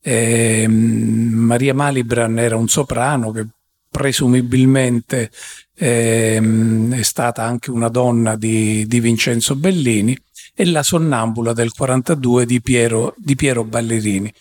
Eh, 0.00 0.66
Maria 0.68 1.74
Malibran 1.74 2.38
era 2.38 2.56
un 2.56 2.68
soprano 2.68 3.30
che 3.32 3.46
presumibilmente 3.90 5.30
eh, 5.74 6.88
è 6.90 7.02
stata 7.02 7.42
anche 7.42 7.70
una 7.70 7.88
donna 7.88 8.36
di, 8.36 8.86
di, 8.86 9.00
Vincenzo 9.00 9.56
Bellini 9.56 10.16
e 10.54 10.66
La 10.66 10.82
sonnambula 10.82 11.52
del 11.52 11.72
42 11.72 12.46
di 12.46 12.60
di 13.16 13.34
Piero 13.34 13.64
Ballerini. 13.64 14.32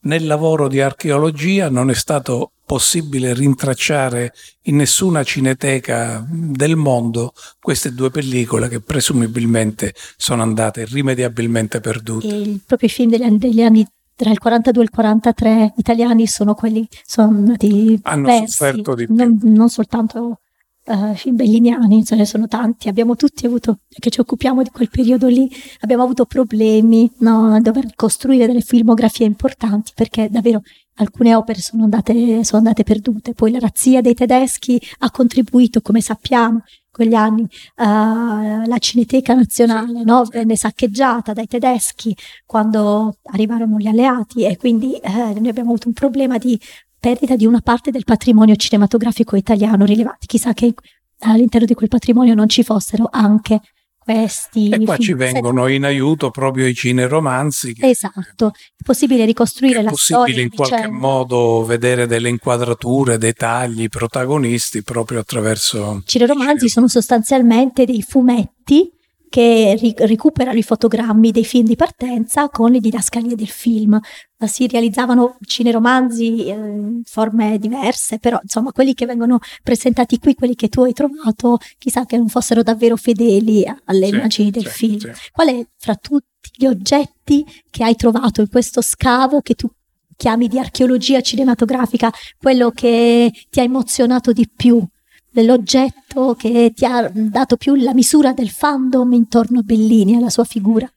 Nel 0.00 0.26
lavoro 0.26 0.68
di 0.68 0.80
archeologia 0.80 1.68
non 1.68 1.88
è 1.90 1.94
stato 1.94 2.51
possibile 2.64 3.34
rintracciare 3.34 4.32
in 4.62 4.76
nessuna 4.76 5.22
cineteca 5.24 6.24
del 6.28 6.76
mondo 6.76 7.32
queste 7.60 7.92
due 7.92 8.10
pellicole 8.10 8.68
che 8.68 8.80
presumibilmente 8.80 9.94
sono 10.16 10.42
andate 10.42 10.82
irrimediabilmente 10.82 11.80
perdute. 11.80 12.26
E 12.26 12.58
proprio 12.64 12.88
i 12.88 12.92
film 12.92 13.10
degli 13.10 13.22
anni, 13.22 13.38
degli 13.38 13.62
anni 13.62 13.86
tra 14.14 14.30
il 14.30 14.38
42 14.38 14.80
e 14.80 14.84
il 14.84 14.90
43 14.90 15.74
italiani 15.76 16.26
sono 16.26 16.54
quelli 16.54 16.86
sono 17.04 17.28
andati 17.28 17.98
hanno 18.02 18.26
persi, 18.26 18.56
sofferto 18.56 18.94
di 18.94 19.06
più. 19.06 19.14
Non, 19.14 19.38
non 19.42 19.68
soltanto 19.68 20.38
uh, 20.84 21.14
film 21.14 21.36
belliniani, 21.36 22.04
ce 22.04 22.16
ne 22.16 22.24
sono 22.24 22.46
tanti, 22.46 22.88
abbiamo 22.88 23.16
tutti 23.16 23.46
avuto, 23.46 23.78
che 23.88 24.10
ci 24.10 24.20
occupiamo 24.20 24.62
di 24.62 24.70
quel 24.70 24.90
periodo 24.90 25.28
lì, 25.28 25.50
abbiamo 25.80 26.02
avuto 26.02 26.24
problemi 26.24 27.10
no, 27.18 27.54
a 27.54 27.60
dover 27.60 27.94
costruire 27.94 28.46
delle 28.46 28.60
filmografie 28.60 29.26
importanti 29.26 29.92
perché 29.94 30.28
davvero 30.30 30.62
alcune 30.96 31.34
opere 31.34 31.60
sono 31.60 31.84
andate, 31.84 32.44
sono 32.44 32.58
andate 32.58 32.82
perdute. 32.82 33.34
Poi 33.34 33.50
la 33.50 33.58
razzia 33.58 34.00
dei 34.00 34.14
tedeschi 34.14 34.80
ha 34.98 35.10
contribuito, 35.10 35.80
come 35.80 36.00
sappiamo, 36.00 36.56
in 36.56 36.90
quegli 36.90 37.14
anni 37.14 37.42
uh, 37.42 38.66
la 38.66 38.78
Cineteca 38.78 39.34
Nazionale 39.34 40.04
no? 40.04 40.24
venne 40.24 40.56
saccheggiata 40.56 41.32
dai 41.32 41.46
tedeschi 41.46 42.14
quando 42.44 43.16
arrivarono 43.32 43.78
gli 43.78 43.86
alleati 43.86 44.44
e 44.44 44.56
quindi 44.56 44.96
eh, 44.96 45.10
noi 45.10 45.48
abbiamo 45.48 45.70
avuto 45.70 45.88
un 45.88 45.94
problema 45.94 46.36
di 46.38 46.58
perdita 46.98 47.34
di 47.34 47.46
una 47.46 47.60
parte 47.60 47.90
del 47.90 48.04
patrimonio 48.04 48.54
cinematografico 48.54 49.36
italiano 49.36 49.84
rilevante. 49.84 50.26
Chissà 50.26 50.52
che 50.52 50.74
all'interno 51.20 51.66
di 51.66 51.74
quel 51.74 51.88
patrimonio 51.88 52.34
non 52.34 52.48
ci 52.48 52.62
fossero 52.62 53.08
anche 53.10 53.60
questi. 54.04 54.68
E 54.70 54.84
qua 54.84 54.96
ci 54.96 55.14
vengono 55.14 55.66
in 55.68 55.84
aiuto 55.84 56.30
proprio 56.30 56.66
i 56.66 56.74
cineromanzi. 56.74 57.76
Esatto, 57.80 58.52
è 58.54 58.82
possibile 58.84 59.24
ricostruire 59.24 59.80
è 59.80 59.82
la 59.82 59.90
possibile 59.90 60.24
storia. 60.24 60.44
È 60.44 60.48
possibile 60.48 60.76
in 60.76 60.90
qualche 60.90 61.06
modo 61.06 61.64
vedere 61.64 62.06
delle 62.06 62.28
inquadrature, 62.28 63.18
dettagli, 63.18 63.88
protagonisti 63.88 64.82
proprio 64.82 65.20
attraverso. 65.20 66.02
I 66.04 66.08
cineromanzi 66.08 66.68
sono 66.68 66.88
sostanzialmente 66.88 67.84
dei 67.84 68.02
fumetti 68.02 68.90
che 69.32 69.74
ri- 69.80 69.94
recuperano 69.96 70.58
i 70.58 70.62
fotogrammi 70.62 71.30
dei 71.30 71.46
film 71.46 71.64
di 71.64 71.74
partenza 71.74 72.50
con 72.50 72.70
le 72.70 72.80
didascalie 72.80 73.34
del 73.34 73.48
film. 73.48 73.98
Si 74.44 74.66
realizzavano 74.66 75.38
cineromanzi 75.46 76.44
eh, 76.44 76.50
in 76.50 77.00
forme 77.02 77.56
diverse, 77.58 78.18
però 78.18 78.38
insomma 78.42 78.72
quelli 78.72 78.92
che 78.92 79.06
vengono 79.06 79.38
presentati 79.62 80.18
qui, 80.18 80.34
quelli 80.34 80.54
che 80.54 80.68
tu 80.68 80.82
hai 80.82 80.92
trovato, 80.92 81.56
chissà 81.78 82.04
che 82.04 82.18
non 82.18 82.28
fossero 82.28 82.62
davvero 82.62 82.96
fedeli 82.96 83.64
alle 83.86 84.08
sì, 84.08 84.14
immagini 84.14 84.50
del 84.50 84.66
sì, 84.66 84.70
film. 84.70 84.98
Sì. 84.98 85.30
Qual 85.30 85.48
è 85.48 85.66
fra 85.78 85.94
tutti 85.94 86.50
gli 86.54 86.66
oggetti 86.66 87.42
che 87.70 87.84
hai 87.84 87.96
trovato 87.96 88.42
in 88.42 88.50
questo 88.50 88.82
scavo 88.82 89.40
che 89.40 89.54
tu 89.54 89.66
chiami 90.14 90.46
di 90.46 90.58
archeologia 90.58 91.22
cinematografica, 91.22 92.12
quello 92.38 92.70
che 92.70 93.32
ti 93.48 93.60
ha 93.60 93.62
emozionato 93.62 94.32
di 94.32 94.46
più 94.54 94.86
dell'oggetto 95.32 96.34
che 96.38 96.72
ti 96.74 96.84
ha 96.84 97.10
dato 97.12 97.56
più 97.56 97.74
la 97.74 97.94
misura 97.94 98.32
del 98.32 98.50
fandom 98.50 99.12
intorno 99.12 99.60
a 99.60 99.62
Bellini, 99.62 100.16
alla 100.16 100.30
sua 100.30 100.44
figura? 100.44 100.88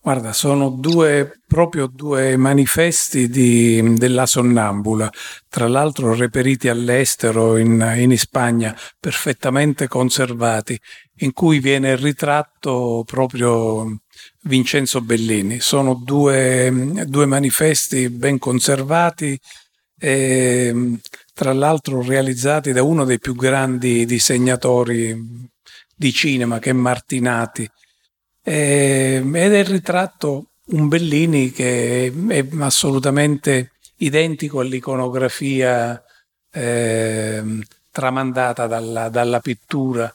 Guarda, 0.00 0.32
sono 0.32 0.70
due, 0.70 1.40
proprio 1.46 1.86
due 1.86 2.36
manifesti 2.36 3.28
di, 3.28 3.94
della 3.94 4.26
sonnambula, 4.26 5.10
tra 5.48 5.68
l'altro 5.68 6.14
reperiti 6.14 6.68
all'estero, 6.68 7.56
in, 7.56 7.94
in 7.96 8.16
Spagna, 8.16 8.74
perfettamente 8.98 9.86
conservati, 9.86 10.80
in 11.16 11.32
cui 11.32 11.58
viene 11.58 11.94
ritratto 11.96 13.02
proprio 13.04 13.98
Vincenzo 14.44 15.02
Bellini. 15.02 15.60
Sono 15.60 15.94
due, 15.94 17.04
due 17.06 17.26
manifesti 17.26 18.08
ben 18.08 18.38
conservati 18.38 19.38
e 19.98 20.98
tra 21.38 21.52
l'altro 21.52 22.02
realizzati 22.02 22.72
da 22.72 22.82
uno 22.82 23.04
dei 23.04 23.20
più 23.20 23.36
grandi 23.36 24.04
disegnatori 24.04 25.48
di 25.94 26.12
cinema 26.12 26.58
che 26.58 26.70
è 26.70 26.72
Martinati. 26.72 27.70
ed 28.42 29.34
è 29.34 29.58
il 29.58 29.64
ritratto 29.64 30.46
un 30.70 30.88
Bellini 30.88 31.52
che 31.52 32.12
è 32.28 32.44
assolutamente 32.58 33.70
identico 33.98 34.58
all'iconografia 34.58 36.02
eh, 36.50 37.60
tramandata 37.92 38.66
dalla, 38.66 39.08
dalla 39.08 39.38
pittura, 39.38 40.12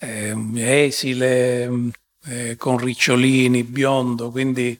eh, 0.00 0.34
esile, 0.56 1.70
eh, 2.26 2.56
con 2.56 2.76
ricciolini, 2.76 3.62
biondo, 3.62 4.32
quindi 4.32 4.76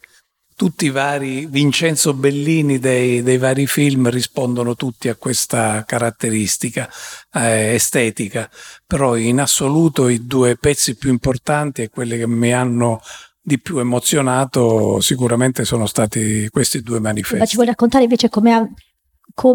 tutti 0.60 0.84
i 0.84 0.90
vari 0.90 1.46
Vincenzo 1.46 2.12
Bellini 2.12 2.78
dei, 2.78 3.22
dei 3.22 3.38
vari 3.38 3.66
film 3.66 4.10
rispondono 4.10 4.74
tutti 4.74 5.08
a 5.08 5.14
questa 5.14 5.86
caratteristica 5.86 6.86
eh, 7.32 7.72
estetica, 7.72 8.46
però 8.86 9.16
in 9.16 9.40
assoluto 9.40 10.08
i 10.08 10.26
due 10.26 10.56
pezzi 10.56 10.96
più 10.96 11.08
importanti 11.08 11.80
e 11.80 11.88
quelli 11.88 12.18
che 12.18 12.26
mi 12.26 12.52
hanno 12.52 13.00
di 13.40 13.58
più 13.58 13.78
emozionato 13.78 15.00
sicuramente 15.00 15.64
sono 15.64 15.86
stati 15.86 16.46
questi 16.50 16.82
due 16.82 17.00
manifesti. 17.00 17.38
Ma 17.38 17.46
ci 17.46 17.54
vuoi 17.54 17.68
raccontare 17.68 18.04
invece 18.04 18.28
come, 18.28 18.74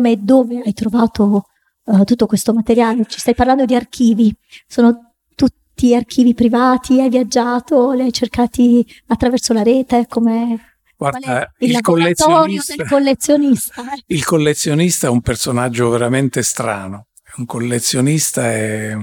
e 0.09 0.17
dove 0.17 0.63
hai 0.65 0.73
trovato 0.73 1.45
uh, 1.83 2.03
tutto 2.03 2.25
questo 2.25 2.51
materiale? 2.51 3.05
Ci 3.05 3.19
stai 3.19 3.35
parlando 3.35 3.65
di 3.65 3.75
archivi, 3.75 4.35
sono 4.65 5.13
tutti 5.35 5.93
archivi 5.93 6.33
privati, 6.33 6.99
hai 6.99 7.09
viaggiato, 7.09 7.91
li 7.91 8.01
hai 8.01 8.11
cercati 8.11 8.83
attraverso 9.05 9.53
la 9.53 9.61
rete, 9.61 10.07
come... 10.09 10.73
Guarda, 10.97 11.53
il, 11.59 11.71
il 11.71 11.81
collezionista, 11.81 12.85
collezionista 12.85 13.93
eh? 13.93 14.03
il 14.15 14.23
collezionista 14.23 15.07
è 15.07 15.09
un 15.09 15.21
personaggio 15.21 15.89
veramente 15.89 16.41
strano. 16.41 17.07
Un 17.35 17.45
collezionista 17.45 18.49
è 18.49 18.97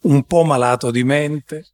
un 0.00 0.22
po' 0.24 0.44
malato 0.44 0.90
di 0.90 1.04
mente 1.04 1.66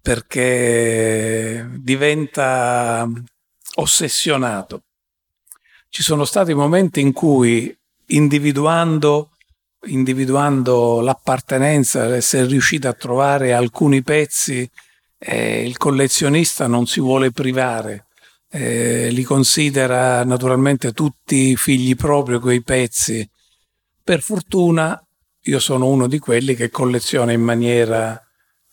perché 0.00 1.68
diventa 1.74 3.06
ossessionato. 3.76 4.82
Ci 5.88 6.02
sono 6.02 6.24
stati 6.24 6.54
momenti 6.54 7.00
in 7.00 7.12
cui 7.12 7.76
individuando, 8.06 9.30
individuando 9.86 11.00
l'appartenenza, 11.00 12.06
è 12.14 12.46
riuscito 12.46 12.88
a 12.88 12.94
trovare 12.94 13.52
alcuni 13.52 14.02
pezzi, 14.02 14.68
eh, 15.18 15.64
il 15.64 15.76
collezionista 15.76 16.66
non 16.66 16.86
si 16.86 17.00
vuole 17.00 17.30
privare 17.30 18.06
eh, 18.54 19.08
li 19.10 19.24
considera 19.24 20.22
naturalmente 20.22 20.92
tutti 20.92 21.56
figli 21.56 21.96
propri 21.96 22.38
quei 22.38 22.62
pezzi. 22.62 23.28
Per 24.02 24.22
fortuna 24.22 24.96
io 25.46 25.58
sono 25.58 25.88
uno 25.88 26.06
di 26.06 26.20
quelli 26.20 26.54
che 26.54 26.70
colleziona 26.70 27.32
in 27.32 27.42
maniera 27.42 28.20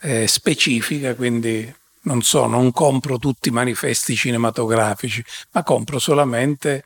eh, 0.02 0.28
specifica, 0.28 1.16
quindi 1.16 1.74
non 2.04 2.22
so, 2.22 2.46
non 2.46 2.72
compro 2.72 3.18
tutti 3.18 3.50
i 3.50 3.52
manifesti 3.52 4.16
cinematografici, 4.16 5.24
ma 5.54 5.64
compro 5.64 5.98
solamente 5.98 6.86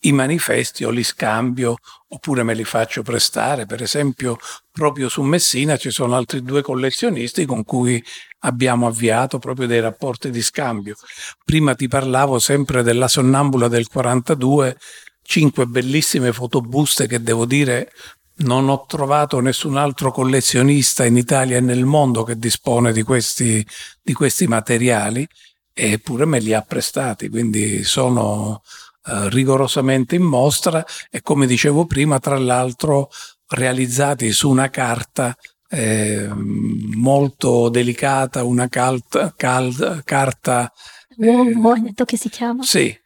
i 0.00 0.12
manifesti 0.12 0.84
o 0.84 0.90
li 0.90 1.02
scambio 1.02 1.76
oppure 2.08 2.42
me 2.42 2.54
li 2.54 2.64
faccio 2.64 3.02
prestare. 3.02 3.66
Per 3.66 3.82
esempio, 3.82 4.38
proprio 4.72 5.10
su 5.10 5.20
Messina 5.22 5.76
ci 5.76 5.90
sono 5.90 6.16
altri 6.16 6.42
due 6.42 6.62
collezionisti 6.62 7.44
con 7.44 7.64
cui 7.64 8.02
abbiamo 8.40 8.86
avviato 8.86 9.38
proprio 9.38 9.66
dei 9.66 9.80
rapporti 9.80 10.30
di 10.30 10.42
scambio. 10.42 10.96
Prima 11.44 11.74
ti 11.74 11.88
parlavo 11.88 12.38
sempre 12.38 12.82
della 12.82 13.08
sonnambula 13.08 13.68
del 13.68 13.88
42, 13.88 14.76
cinque 15.22 15.66
bellissime 15.66 16.32
fotobuste 16.32 17.06
che 17.06 17.22
devo 17.22 17.44
dire 17.44 17.90
non 18.38 18.68
ho 18.68 18.84
trovato 18.86 19.40
nessun 19.40 19.76
altro 19.76 20.12
collezionista 20.12 21.04
in 21.04 21.16
Italia 21.16 21.56
e 21.56 21.60
nel 21.60 21.84
mondo 21.84 22.22
che 22.22 22.38
dispone 22.38 22.92
di 22.92 23.02
questi, 23.02 23.66
di 24.00 24.12
questi 24.12 24.46
materiali 24.46 25.26
eppure 25.72 26.24
me 26.24 26.40
li 26.40 26.52
ha 26.52 26.62
prestati, 26.62 27.28
quindi 27.28 27.84
sono 27.84 28.62
eh, 29.06 29.28
rigorosamente 29.30 30.16
in 30.16 30.22
mostra 30.22 30.84
e 31.10 31.22
come 31.22 31.46
dicevo 31.46 31.86
prima, 31.86 32.18
tra 32.18 32.38
l'altro 32.38 33.10
realizzati 33.48 34.32
su 34.32 34.50
una 34.50 34.70
carta 34.70 35.36
eh, 35.68 36.28
molto 36.32 37.68
delicata, 37.68 38.44
una 38.44 38.68
calt, 38.68 39.34
cal, 39.36 40.02
carta... 40.04 40.72
Uovo, 41.16 41.72
hai 41.72 41.82
detto 41.82 42.04
che 42.04 42.16
si 42.16 42.28
chiama? 42.28 42.62
Sì, 42.62 42.96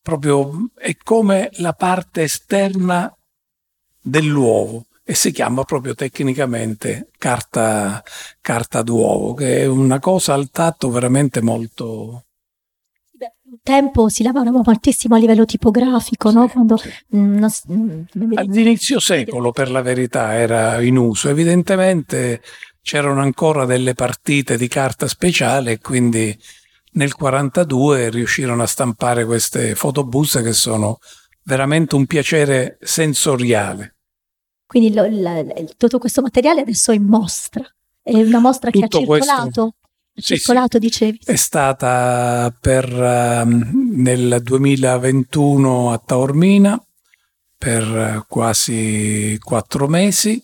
proprio 0.00 0.70
è 0.76 0.96
come 1.02 1.50
la 1.54 1.72
parte 1.72 2.22
esterna 2.22 3.12
dell'uovo 4.00 4.86
e 5.08 5.14
si 5.14 5.32
chiama 5.32 5.64
proprio 5.64 5.94
tecnicamente 5.94 7.10
carta, 7.18 8.02
carta 8.40 8.82
d'uovo, 8.82 9.34
che 9.34 9.62
è 9.62 9.66
una 9.66 9.98
cosa 9.98 10.34
al 10.34 10.50
tatto 10.50 10.90
veramente 10.90 11.40
molto, 11.40 12.25
tempo 13.62 14.08
si 14.08 14.22
lavorava 14.22 14.60
moltissimo 14.64 15.14
a 15.14 15.18
livello 15.18 15.44
tipografico, 15.44 16.30
no? 16.30 16.48
Quando, 16.48 16.78
mh, 17.08 17.38
non, 17.38 17.50
mh, 17.66 18.32
All'inizio 18.34 19.00
secolo, 19.00 19.50
per 19.50 19.70
la 19.70 19.82
verità, 19.82 20.34
era 20.34 20.80
in 20.80 20.96
uso. 20.96 21.28
Evidentemente 21.28 22.42
c'erano 22.80 23.20
ancora 23.20 23.64
delle 23.64 23.94
partite 23.94 24.56
di 24.56 24.68
carta 24.68 25.08
speciale 25.08 25.72
e 25.72 25.78
quindi 25.78 26.26
nel 26.96 27.12
1942 27.16 28.10
riuscirono 28.10 28.62
a 28.62 28.66
stampare 28.66 29.24
queste 29.24 29.74
fotobuste 29.74 30.42
che 30.42 30.52
sono 30.52 30.98
veramente 31.42 31.94
un 31.94 32.06
piacere 32.06 32.78
sensoriale. 32.80 33.96
Quindi 34.66 34.92
lo, 34.92 35.06
la, 35.08 35.44
tutto 35.76 35.98
questo 35.98 36.22
materiale 36.22 36.62
adesso 36.62 36.92
è 36.92 36.94
in 36.94 37.04
mostra. 37.04 37.64
È 38.02 38.14
una 38.14 38.38
mostra 38.38 38.70
tutto 38.70 38.86
che 38.86 38.94
ha 38.94 38.98
circolato. 38.98 39.42
Questo, 39.44 39.74
circolato, 40.20 40.78
sì, 40.78 40.86
dicevi. 40.86 41.20
È 41.24 41.36
stata 41.36 42.54
per, 42.60 42.90
um, 42.92 43.92
nel 43.94 44.40
2021 44.42 45.92
a 45.92 45.98
Taormina 45.98 46.80
per 47.58 48.24
quasi 48.28 49.38
quattro 49.40 49.88
mesi, 49.88 50.42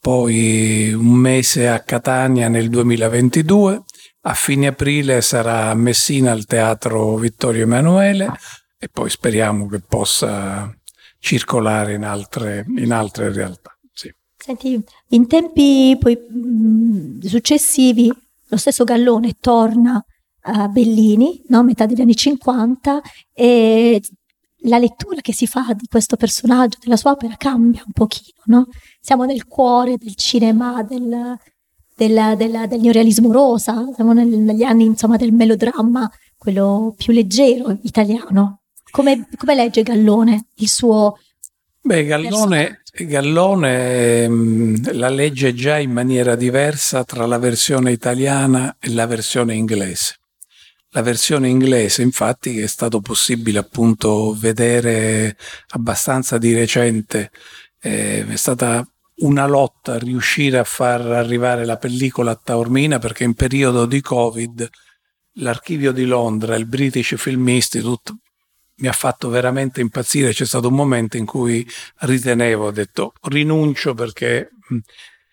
poi 0.00 0.92
un 0.92 1.14
mese 1.14 1.68
a 1.68 1.80
Catania 1.80 2.48
nel 2.48 2.68
2022, 2.68 3.82
a 4.22 4.34
fine 4.34 4.68
aprile 4.68 5.20
sarà 5.20 5.70
a 5.70 5.74
Messina 5.74 6.32
al 6.32 6.44
Teatro 6.46 7.16
Vittorio 7.16 7.62
Emanuele 7.62 8.32
e 8.78 8.88
poi 8.88 9.10
speriamo 9.10 9.66
che 9.68 9.80
possa 9.80 10.72
circolare 11.18 11.94
in 11.94 12.04
altre, 12.04 12.64
in 12.76 12.92
altre 12.92 13.32
realtà. 13.32 13.76
Sì. 13.92 14.12
Senti, 14.36 14.82
in 15.08 15.26
tempi 15.26 15.96
poi, 15.98 16.16
mh, 16.16 17.26
successivi 17.26 18.12
lo 18.48 18.56
stesso 18.56 18.84
Gallone 18.84 19.36
torna 19.40 20.02
a 20.42 20.68
Bellini, 20.68 21.42
no? 21.48 21.62
metà 21.62 21.86
degli 21.86 22.00
anni 22.00 22.16
50, 22.16 23.00
e 23.32 24.00
la 24.62 24.78
lettura 24.78 25.20
che 25.20 25.32
si 25.32 25.46
fa 25.46 25.72
di 25.74 25.86
questo 25.88 26.16
personaggio, 26.16 26.78
della 26.80 26.96
sua 26.96 27.12
opera, 27.12 27.36
cambia 27.36 27.82
un 27.84 27.92
pochino. 27.92 28.42
No? 28.46 28.66
Siamo 29.00 29.24
nel 29.24 29.46
cuore 29.46 29.96
del 29.96 30.14
cinema, 30.14 30.82
del, 30.82 31.36
del, 31.94 32.34
del, 32.36 32.66
del 32.68 32.80
neorealismo 32.80 33.30
rosa, 33.30 33.86
siamo 33.94 34.12
nel, 34.12 34.28
negli 34.28 34.62
anni 34.62 34.84
insomma, 34.84 35.16
del 35.16 35.32
melodramma, 35.32 36.10
quello 36.36 36.94
più 36.96 37.12
leggero 37.12 37.76
italiano. 37.82 38.60
Come, 38.90 39.28
come 39.36 39.54
legge 39.54 39.82
Gallone 39.82 40.46
il 40.56 40.68
suo 40.68 41.18
Beh, 41.88 42.04
Gallone, 42.04 42.82
Gallone 42.92 44.28
mh, 44.28 44.92
la 44.92 45.08
legge 45.08 45.54
già 45.54 45.78
in 45.78 45.90
maniera 45.90 46.34
diversa 46.34 47.02
tra 47.02 47.24
la 47.24 47.38
versione 47.38 47.92
italiana 47.92 48.76
e 48.78 48.90
la 48.90 49.06
versione 49.06 49.54
inglese. 49.54 50.18
La 50.90 51.00
versione 51.00 51.48
inglese, 51.48 52.02
infatti, 52.02 52.60
è 52.60 52.66
stato 52.66 53.00
possibile 53.00 53.60
appunto 53.60 54.36
vedere 54.38 55.38
abbastanza 55.68 56.36
di 56.36 56.52
recente, 56.52 57.30
eh, 57.80 58.26
è 58.26 58.36
stata 58.36 58.86
una 59.20 59.46
lotta 59.46 59.94
a 59.94 59.98
riuscire 59.98 60.58
a 60.58 60.64
far 60.64 61.00
arrivare 61.00 61.64
la 61.64 61.78
pellicola 61.78 62.32
a 62.32 62.40
Taormina 62.44 62.98
perché 62.98 63.24
in 63.24 63.32
periodo 63.32 63.86
di 63.86 64.02
Covid 64.02 64.68
l'archivio 65.36 65.92
di 65.92 66.04
Londra, 66.04 66.54
il 66.54 66.66
British 66.66 67.14
Film 67.16 67.48
Institute, 67.48 68.12
mi 68.78 68.88
ha 68.88 68.92
fatto 68.92 69.28
veramente 69.28 69.80
impazzire. 69.80 70.32
C'è 70.32 70.46
stato 70.46 70.68
un 70.68 70.74
momento 70.74 71.16
in 71.16 71.26
cui 71.26 71.66
ritenevo, 72.00 72.66
ho 72.66 72.70
detto 72.70 73.12
rinuncio 73.22 73.94
perché 73.94 74.50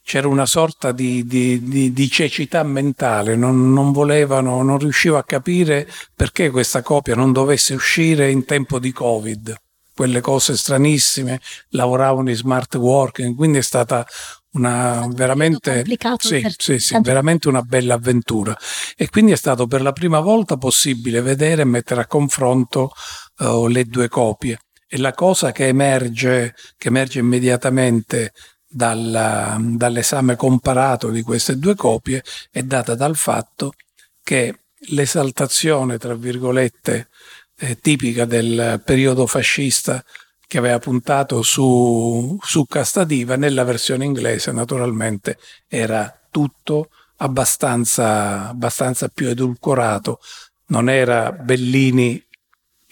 c'era 0.05 0.27
una 0.27 0.45
sorta 0.45 0.91
di, 0.91 1.25
di, 1.25 1.63
di, 1.63 1.91
di 1.91 2.09
cecità 2.09 2.61
mentale, 2.61 3.35
non, 3.35 3.73
non, 3.73 3.91
volevano, 3.91 4.61
non 4.61 4.77
riuscivo 4.77 5.17
a 5.17 5.23
capire 5.23 5.89
perché 6.13 6.51
questa 6.51 6.83
copia 6.83 7.15
non 7.15 7.31
dovesse 7.31 7.73
uscire 7.73 8.29
in 8.29 8.45
tempo 8.45 8.77
di 8.77 8.91
Covid. 8.91 9.55
Quelle 9.95 10.21
cose 10.21 10.57
stranissime, 10.57 11.39
lavoravano 11.69 12.29
in 12.29 12.35
smart 12.35 12.75
working, 12.75 13.33
quindi 13.33 13.59
è 13.59 13.61
stata 13.61 14.05
una 14.51 15.07
veramente, 15.09 15.85
sì, 16.17 16.45
sì, 16.57 16.79
sì, 16.79 16.97
veramente 17.01 17.47
una 17.47 17.61
bella 17.61 17.95
avventura. 17.95 18.57
E 18.95 19.09
quindi 19.09 19.31
è 19.31 19.37
stato 19.37 19.67
per 19.67 19.81
la 19.81 19.91
prima 19.91 20.19
volta 20.19 20.57
possibile 20.57 21.21
vedere 21.21 21.61
e 21.61 21.65
mettere 21.65 22.01
a 22.01 22.07
confronto 22.07 22.91
uh, 23.39 23.67
le 23.67 23.85
due 23.85 24.07
copie. 24.09 24.59
E 24.87 24.97
la 24.97 25.13
cosa 25.13 25.51
che 25.51 25.67
emerge, 25.67 26.55
che 26.77 26.87
emerge 26.87 27.19
immediatamente 27.19 28.33
dalla, 28.67 29.57
dall'esame 29.59 30.35
comparato 30.35 31.09
di 31.09 31.21
queste 31.21 31.57
due 31.57 31.75
copie 31.75 32.23
è 32.51 32.61
data 32.63 32.93
dal 32.95 33.15
fatto 33.15 33.73
che 34.21 34.59
l'esaltazione, 34.89 35.97
tra 35.97 36.15
virgolette, 36.15 37.09
eh, 37.57 37.77
tipica 37.79 38.25
del 38.25 38.81
periodo 38.83 39.25
fascista 39.27 40.03
che 40.47 40.57
aveva 40.57 40.79
puntato 40.79 41.41
su, 41.41 42.37
su 42.41 42.65
Castadiva, 42.65 43.35
nella 43.35 43.63
versione 43.63 44.05
inglese 44.05 44.51
naturalmente 44.51 45.37
era 45.67 46.13
tutto 46.29 46.89
abbastanza, 47.17 48.49
abbastanza 48.49 49.07
più 49.07 49.27
edulcorato. 49.27 50.19
Non 50.67 50.89
era 50.89 51.31
Bellini 51.31 52.23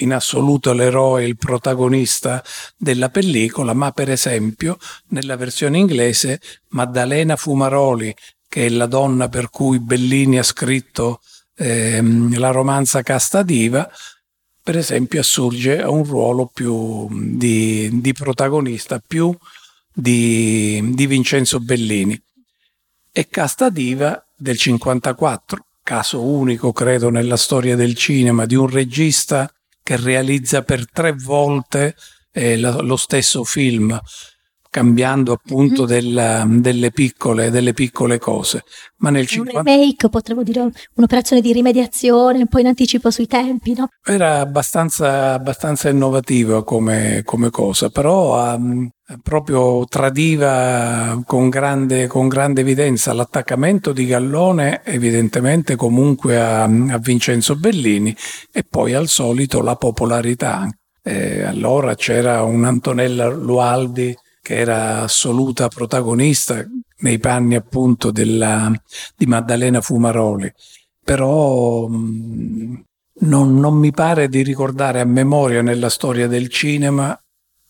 in 0.03 0.13
assoluto 0.13 0.73
l'eroe, 0.73 1.25
il 1.25 1.37
protagonista 1.37 2.43
della 2.77 3.09
pellicola, 3.09 3.73
ma 3.73 3.91
per 3.91 4.11
esempio 4.11 4.77
nella 5.09 5.35
versione 5.35 5.79
inglese 5.79 6.39
Maddalena 6.69 7.35
Fumaroli, 7.35 8.13
che 8.47 8.67
è 8.67 8.69
la 8.69 8.85
donna 8.85 9.29
per 9.29 9.49
cui 9.49 9.79
Bellini 9.79 10.37
ha 10.37 10.43
scritto 10.43 11.21
ehm, 11.55 12.37
la 12.37 12.51
romanza 12.51 13.01
Casta 13.01 13.41
Diva, 13.41 13.89
per 14.61 14.77
esempio 14.77 15.19
assurge 15.19 15.81
a 15.81 15.89
un 15.89 16.03
ruolo 16.03 16.49
più 16.53 17.07
di, 17.11 17.89
di 18.01 18.13
protagonista, 18.13 19.01
più 19.05 19.35
di, 19.91 20.93
di, 20.93 21.07
Vincenzo 21.07 21.59
Bellini. 21.59 22.19
E 23.11 23.27
Casta 23.27 23.69
Diva 23.69 24.23
del 24.35 24.57
54, 24.57 25.65
caso 25.83 26.21
unico 26.21 26.71
credo 26.71 27.09
nella 27.09 27.37
storia 27.37 27.75
del 27.75 27.95
cinema, 27.95 28.45
di 28.45 28.55
un 28.55 28.67
regista 28.67 29.51
che 29.83 29.97
realizza 29.97 30.63
per 30.63 30.89
tre 30.89 31.11
volte 31.11 31.95
eh, 32.31 32.57
lo 32.57 32.95
stesso 32.95 33.43
film 33.43 33.99
cambiando 34.73 35.33
appunto 35.33 35.83
mm. 35.83 35.85
della, 35.85 36.45
delle, 36.49 36.89
piccole, 36.89 37.51
delle, 37.51 37.73
piccole, 37.73 38.17
cose. 38.17 38.63
Ma 38.97 39.11
nel 39.11 39.27
50... 39.27 39.59
Un 39.59 39.65
remake, 39.65 40.09
potremmo 40.09 40.41
dire 40.41 40.67
un'operazione 40.95 41.43
di 41.43 41.53
rimediazione, 41.53 42.39
un 42.39 42.47
po' 42.47 42.57
in 42.57 42.65
anticipo 42.65 43.11
sui 43.11 43.27
tempi, 43.27 43.75
no? 43.75 43.89
Era 44.03 44.39
abbastanza, 44.39 45.33
abbastanza 45.33 45.89
innovativo 45.89 46.63
come, 46.63 47.21
come, 47.23 47.51
cosa, 47.51 47.91
però 47.91 48.55
um, 48.55 48.89
proprio 49.21 49.85
tradiva 49.85 51.21
con 51.23 51.49
grande, 51.49 52.07
con 52.07 52.27
grande, 52.27 52.61
evidenza 52.61 53.13
l'attaccamento 53.13 53.93
di 53.93 54.07
Gallone 54.07 54.81
evidentemente 54.83 55.75
comunque 55.75 56.41
a, 56.41 56.63
a 56.63 56.97
Vincenzo 56.97 57.55
Bellini 57.55 58.15
e 58.51 58.63
poi 58.67 58.95
al 58.95 59.07
solito 59.07 59.61
la 59.61 59.75
popolarità. 59.75 60.67
Eh, 61.03 61.43
allora 61.43 61.93
c'era 61.93 62.41
un'Antonella 62.41 63.27
Lualdi 63.27 64.15
che 64.43 64.57
era 64.57 65.03
assoluta 65.03 65.69
protagonista 65.69 66.65
nei 66.97 67.17
panni 67.17 67.55
appunto 67.55 68.11
della, 68.11 68.69
di 69.15 69.25
Maddalena 69.25 69.79
Fumaroli, 69.79 70.51
però 71.01 71.87
mh, 71.87 72.83
non, 73.21 73.57
non 73.57 73.75
mi 73.75 73.91
pare 73.91 74.27
di 74.27 74.43
ricordare 74.43 74.99
a 74.99 75.05
memoria 75.05 75.61
nella 75.61 75.89
storia 75.89 76.27
del 76.27 76.49
cinema 76.49 77.17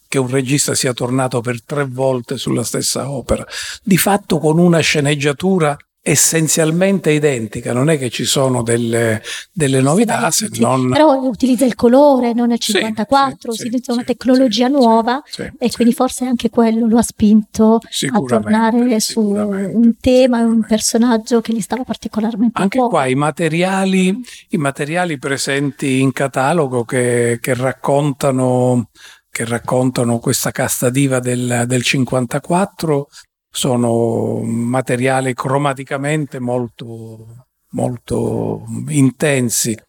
che 0.08 0.18
un 0.18 0.28
regista 0.28 0.74
sia 0.74 0.94
tornato 0.94 1.42
per 1.42 1.64
tre 1.64 1.86
volte 1.86 2.38
sulla 2.38 2.64
stessa 2.64 3.08
opera, 3.08 3.46
di 3.84 3.98
fatto 3.98 4.40
con 4.40 4.58
una 4.58 4.80
sceneggiatura 4.80 5.78
essenzialmente 6.06 7.12
identica, 7.12 7.72
non 7.72 7.90
è 7.90 7.98
che 7.98 8.10
ci 8.10 8.26
sono 8.26 8.62
delle, 8.62 9.22
delle 9.54 9.80
novità, 9.80 10.30
se 10.32 10.50
non... 10.60 10.90
però 10.90 11.14
utilizza 11.22 11.64
il 11.64 11.76
colore, 11.76 12.34
non 12.34 12.52
è 12.52 12.58
54, 12.58 13.54
sì, 13.54 13.58
sì, 13.58 13.64
utilizza 13.68 13.94
sì, 13.94 13.98
una 13.98 14.06
tecnologia 14.06 14.68
nuova 14.68 15.24
e 15.58 15.72
quindi 15.72 15.94
forse 15.94 16.26
anche 16.26 16.50
quello 16.50 16.88
lo 16.88 16.98
ha 16.98 17.02
spinto 17.02 17.80
a 18.12 18.20
tornare 18.20 19.00
su 19.00 19.22
un 19.22 19.96
tema 19.98 20.42
e 20.42 20.44
un 20.44 20.66
personaggio 20.66 21.40
che 21.40 21.54
gli 21.54 21.62
stava 21.62 21.86
particolarmente 21.86 22.62
Anche 22.62 22.80
buono. 22.80 22.92
qua 22.92 23.06
i 23.06 23.16
materiali, 23.16 24.14
i 24.50 24.58
materiali 24.58 25.18
presenti 25.18 26.02
in 26.02 26.12
catalogo 26.12 26.84
che, 26.84 27.38
che 27.40 27.54
raccontano 27.54 28.90
che 29.30 29.46
raccontano 29.46 30.20
questa 30.20 30.52
casta 30.52 30.92
diva 30.92 31.20
del, 31.20 31.64
del 31.66 31.82
54 31.82 33.08
sono 33.56 34.42
materiali 34.42 35.36
cromaticamente 35.36 36.40
molto, 36.40 37.46
molto 37.74 38.66
intensi 38.88 39.80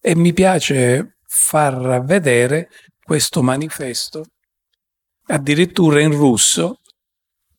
e 0.00 0.16
mi 0.16 0.32
piace 0.32 1.18
far 1.26 2.02
vedere 2.02 2.70
questo 3.04 3.42
manifesto 3.42 4.24
addirittura 5.26 6.00
in 6.00 6.12
russo 6.12 6.80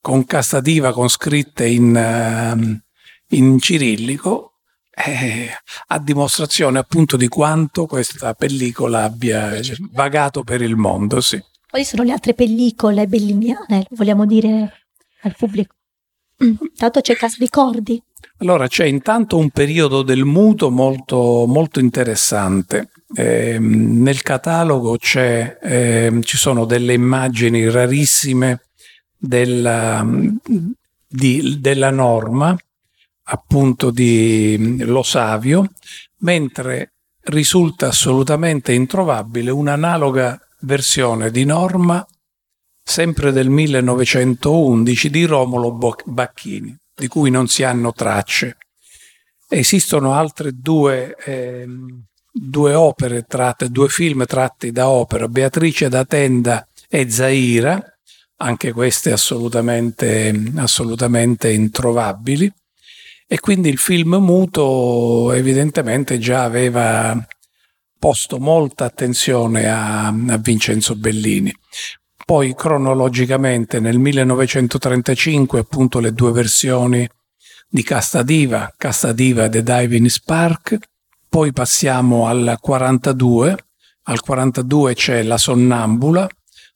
con 0.00 0.24
castativa 0.24 0.92
con 0.92 1.08
scritte 1.08 1.64
in, 1.68 1.94
ehm, 1.94 2.82
in 3.28 3.58
cirillico 3.60 4.54
eh, 4.90 5.48
a 5.86 5.98
dimostrazione 6.00 6.80
appunto 6.80 7.16
di 7.16 7.28
quanto 7.28 7.86
questa 7.86 8.34
pellicola 8.34 9.04
abbia 9.04 9.60
vagato 9.92 10.42
per 10.42 10.60
il 10.60 10.74
mondo. 10.74 11.20
Sì. 11.20 11.40
Quali 11.70 11.84
sono 11.84 12.02
le 12.02 12.10
altre 12.10 12.34
pellicole 12.34 13.06
belliniane, 13.06 13.86
vogliamo 13.90 14.26
dire 14.26 14.81
al 15.22 15.34
pubblico. 15.36 15.74
Mm. 16.42 16.54
Tanto 16.76 17.00
c'è 17.00 17.14
Casa 17.16 17.36
Ricordi. 17.38 18.02
Allora 18.38 18.66
c'è 18.66 18.86
intanto 18.86 19.36
un 19.36 19.50
periodo 19.50 20.02
del 20.02 20.24
muto 20.24 20.70
molto, 20.70 21.44
molto 21.46 21.78
interessante. 21.78 22.90
Eh, 23.14 23.58
nel 23.60 24.22
catalogo 24.22 24.96
eh, 24.98 26.18
ci 26.22 26.36
sono 26.36 26.64
delle 26.64 26.92
immagini 26.92 27.70
rarissime 27.70 28.62
della, 29.16 30.04
di, 31.06 31.60
della 31.60 31.90
norma, 31.90 32.56
appunto 33.24 33.90
di 33.90 34.78
Lo 34.80 35.04
Savio, 35.04 35.70
mentre 36.18 36.94
risulta 37.24 37.88
assolutamente 37.88 38.72
introvabile 38.72 39.52
un'analoga 39.52 40.40
versione 40.62 41.30
di 41.30 41.44
norma 41.44 42.04
sempre 42.82 43.32
del 43.32 43.48
1911 43.48 45.10
di 45.10 45.24
Romolo 45.24 45.78
Bacchini, 46.04 46.76
di 46.94 47.08
cui 47.08 47.30
non 47.30 47.48
si 47.48 47.62
hanno 47.62 47.92
tracce. 47.92 48.56
Esistono 49.48 50.14
altre 50.14 50.52
due, 50.54 51.14
eh, 51.24 51.66
due 52.30 52.74
opere 52.74 53.24
tratte, 53.24 53.68
due 53.68 53.88
film 53.88 54.24
tratti 54.24 54.72
da 54.72 54.88
opera, 54.88 55.28
Beatrice 55.28 55.88
da 55.88 56.04
Tenda 56.04 56.66
e 56.88 57.10
Zaira, 57.10 57.82
anche 58.36 58.72
queste 58.72 59.12
assolutamente, 59.12 60.32
assolutamente 60.56 61.50
introvabili. 61.50 62.52
E 63.26 63.40
quindi 63.40 63.70
il 63.70 63.78
film 63.78 64.16
muto 64.16 65.32
evidentemente 65.32 66.18
già 66.18 66.42
aveva 66.42 67.16
posto 67.98 68.38
molta 68.38 68.84
attenzione 68.84 69.70
a, 69.70 70.08
a 70.08 70.36
Vincenzo 70.38 70.96
Bellini. 70.96 71.54
Poi 72.24 72.54
cronologicamente 72.54 73.80
nel 73.80 73.98
1935 73.98 75.60
appunto 75.60 75.98
le 75.98 76.12
due 76.12 76.32
versioni 76.32 77.08
di 77.68 77.82
Casta 77.82 78.22
Diva, 78.22 78.72
Casta 78.76 79.12
Diva 79.12 79.44
e 79.44 79.48
The 79.48 79.62
Diving 79.62 80.06
Spark, 80.06 80.78
poi 81.28 81.52
passiamo 81.52 82.26
al 82.26 82.58
42, 82.60 83.56
al 84.02 84.20
42 84.20 84.94
c'è 84.94 85.22
La 85.22 85.38
Sonnambula 85.38 86.28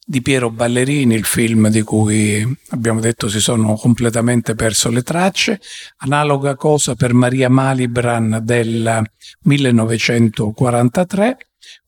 di 0.09 0.21
Piero 0.21 0.49
Ballerini, 0.49 1.15
il 1.15 1.25
film 1.25 1.67
di 1.67 1.81
cui 1.81 2.41
abbiamo 2.69 2.99
detto 2.99 3.27
si 3.27 3.41
sono 3.41 3.75
completamente 3.75 4.55
perso 4.55 4.89
le 4.89 5.03
tracce, 5.03 5.59
analoga 5.97 6.55
cosa 6.55 6.95
per 6.95 7.13
Maria 7.13 7.49
Malibran 7.49 8.39
del 8.41 9.03
1943 9.41 11.37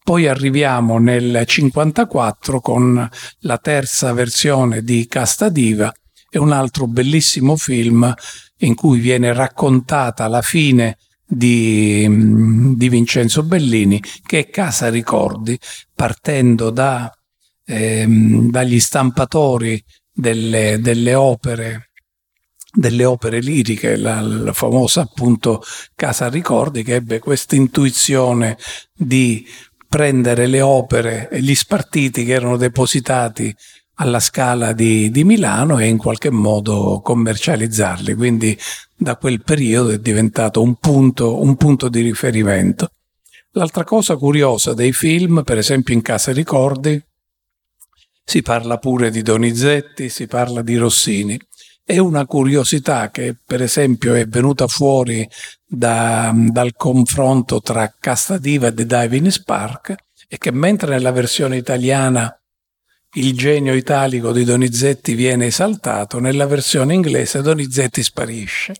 poi 0.04 0.28
arriviamo 0.28 0.98
nel 0.98 1.44
54 1.46 2.60
con 2.62 3.10
la 3.40 3.58
terza 3.58 4.12
versione 4.14 4.82
di 4.82 5.06
Casta 5.08 5.50
Diva 5.50 5.92
e 6.30 6.40
un 6.40 6.52
altro 6.52 6.88
bellissimo 6.88 7.56
film 7.56 8.14
in 8.58 8.76
cui 8.76 9.00
viene 9.00 9.34
raccontata 9.34 10.28
la 10.28 10.42
fine 10.42 10.98
di, 11.26 12.08
di 12.76 12.90
Vincenzo 12.90 13.44
Bellini, 13.44 14.02
che 14.26 14.40
è 14.40 14.50
Casa 14.50 14.90
Ricordi, 14.90 15.58
partendo 15.94 16.72
da, 16.72 17.12
ehm, 17.66 18.50
dagli 18.50 18.80
stampatori 18.80 19.82
delle, 20.12 20.80
delle 20.80 21.14
opere 21.14 21.84
delle 22.72 23.04
opere 23.04 23.40
liriche, 23.40 23.96
la, 23.96 24.22
la, 24.22 24.54
famosa 24.54 25.02
appunto 25.02 25.64
Casa 25.96 26.30
Ricordi 26.30 26.84
che 26.84 26.96
ebbe 26.96 27.18
questa 27.18 27.56
intuizione 27.56 28.58
di 28.94 29.44
prendere 29.90 30.46
le 30.46 30.62
opere 30.62 31.28
e 31.30 31.42
gli 31.42 31.56
spartiti 31.56 32.24
che 32.24 32.34
erano 32.34 32.58
depositati 32.58 33.54
alla 33.96 34.20
Scala 34.20 34.72
di, 34.72 35.10
di 35.10 35.24
Milano 35.24 35.80
e 35.80 35.88
in 35.88 35.98
qualche 35.98 36.30
modo 36.30 37.02
commercializzarli. 37.04 38.14
Quindi 38.14 38.58
da 38.96 39.18
quel 39.18 39.42
periodo 39.42 39.90
è 39.90 39.98
diventato 39.98 40.62
un 40.62 40.76
punto, 40.76 41.42
un 41.42 41.56
punto 41.56 41.90
di 41.90 42.02
riferimento. 42.02 42.92
L'altra 43.54 43.84
cosa 43.84 44.16
curiosa 44.16 44.74
dei 44.74 44.94
film, 44.94 45.42
per 45.44 45.58
esempio 45.58 45.96
in 45.96 46.02
Casa 46.02 46.32
Ricordi, 46.32 47.04
si 48.24 48.44
parla 48.44 48.78
pure 48.78 49.10
di 49.10 49.24
Donizetti, 49.24 50.08
si 50.08 50.28
parla 50.28 50.62
di 50.62 50.78
Rossini. 50.78 51.38
È 51.90 51.98
una 51.98 52.28
curiosità 52.28 53.10
che 53.10 53.36
per 53.44 53.64
esempio 53.64 54.14
è 54.14 54.28
venuta 54.28 54.68
fuori 54.68 55.28
da, 55.66 56.32
dal 56.36 56.76
confronto 56.76 57.62
tra 57.62 57.92
Casta 58.00 58.38
Diva 58.38 58.68
e 58.68 58.74
The 58.76 58.86
Diving 58.86 59.30
Spark 59.30 59.96
e 60.28 60.38
che 60.38 60.52
mentre 60.52 60.92
nella 60.92 61.12
versione 61.12 61.58
italiana 61.58 62.32
il 63.14 63.36
genio 63.36 63.74
italico 63.74 64.32
di 64.32 64.44
Donizetti 64.44 65.16
viene 65.16 65.48
esaltato, 65.48 66.20
nella 66.20 66.46
versione 66.46 66.94
inglese 66.94 67.42
Donizetti 67.42 68.04
sparisce. 68.04 68.76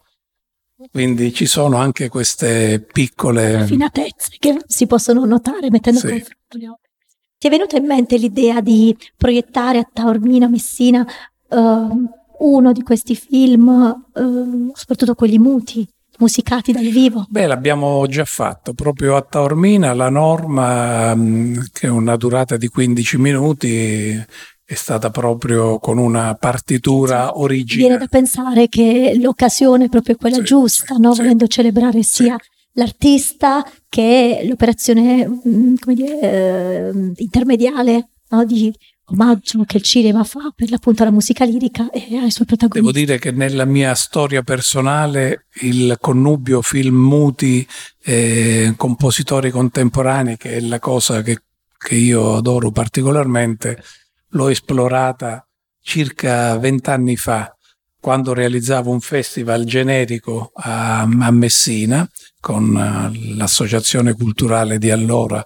Quindi 0.92 1.34
ci 1.34 1.48
sono 1.48 1.78
anche 1.78 2.10
queste 2.10 2.80
piccole 2.80 3.66
finatezze 3.66 4.36
che 4.38 4.60
si 4.68 4.86
possono 4.86 5.26
notare 5.26 5.72
mettendo 5.72 6.00
sì. 6.00 6.10
confronto 6.10 6.58
le 6.60 6.70
opere. 6.70 6.94
Ti 7.40 7.48
è 7.48 7.50
venuta 7.50 7.76
in 7.76 7.88
mente 7.88 8.18
l'idea 8.18 8.62
di 8.62 8.96
proiettare 9.18 9.80
a 9.80 9.90
Taormina, 9.92 10.48
Messina, 10.48 11.04
uh, 11.48 12.18
uno 12.40 12.72
di 12.72 12.84
questi 12.84 13.16
film, 13.16 13.68
uh, 14.14 14.72
soprattutto 14.74 15.16
quelli 15.16 15.40
muti, 15.40 15.88
musicati 16.20 16.72
dal 16.72 16.86
vivo? 16.86 17.26
Beh, 17.30 17.48
l'abbiamo 17.48 18.06
già 18.08 18.26
fatto. 18.26 18.74
Proprio 18.74 19.16
a 19.16 19.22
Taormina 19.22 19.94
la 19.94 20.10
norma, 20.10 21.12
um, 21.14 21.64
che 21.72 21.88
è 21.88 21.90
una 21.90 22.16
durata 22.16 22.58
di 22.58 22.68
15 22.68 23.18
minuti, 23.18 24.26
è 24.70 24.76
stata 24.76 25.10
proprio 25.10 25.80
con 25.80 25.98
una 25.98 26.36
partitura 26.36 27.32
sì, 27.34 27.42
originale. 27.42 27.88
Viene 27.88 27.98
da 27.98 28.08
pensare 28.08 28.68
che 28.68 29.18
l'occasione 29.20 29.86
è 29.86 29.90
proprio 29.90 30.16
quella 30.16 30.38
sì, 30.38 30.44
giusta, 30.44 30.96
no? 30.96 31.14
sì, 31.14 31.22
volendo 31.22 31.48
celebrare 31.48 32.04
sia 32.04 32.38
l'artista 32.74 33.66
che 33.90 34.46
l'operazione 34.48 35.28
mm, 35.28 35.76
come 35.80 35.96
dire, 35.96 36.20
eh, 36.22 37.14
intermediale 37.16 38.10
no? 38.30 38.46
di 38.46 38.72
omaggio 39.12 39.64
che 39.66 39.78
il 39.78 39.84
cinema 39.84 40.24
fa 40.24 40.52
per 40.56 40.70
l'appunto 40.70 41.04
alla 41.04 41.12
musica 41.12 41.46
lirica 41.46 41.90
e 41.90 42.18
ai 42.18 42.32
suoi 42.32 42.46
protagonisti. 42.46 42.80
Devo 42.80 42.92
dire 42.92 43.20
che 43.20 43.32
nella 43.32 43.66
mia 43.66 43.94
storia 43.96 44.42
personale 44.42 45.48
il 45.62 45.98
connubio 46.00 46.62
film 46.62 46.96
muti 46.96 47.68
e 48.02 48.74
compositori 48.76 49.52
contemporanei, 49.52 50.38
che 50.38 50.58
è 50.58 50.60
la 50.60 50.80
cosa 50.80 51.22
che, 51.22 51.42
che 51.78 51.96
io 51.96 52.36
adoro 52.36 52.72
particolarmente, 52.72 53.84
l'ho 54.30 54.50
esplorata 54.50 55.46
circa 55.82 56.58
vent'anni 56.58 57.16
fa, 57.16 57.54
quando 58.00 58.34
realizzavo 58.34 58.92
un 58.92 59.02
festival 59.02 59.66
generico 59.66 60.52
a, 60.54 61.02
a 61.02 61.32
Messina 61.32 62.08
con 62.40 62.70
uh, 62.70 63.36
l'associazione 63.36 64.14
culturale 64.14 64.78
di 64.78 64.90
allora 64.90 65.46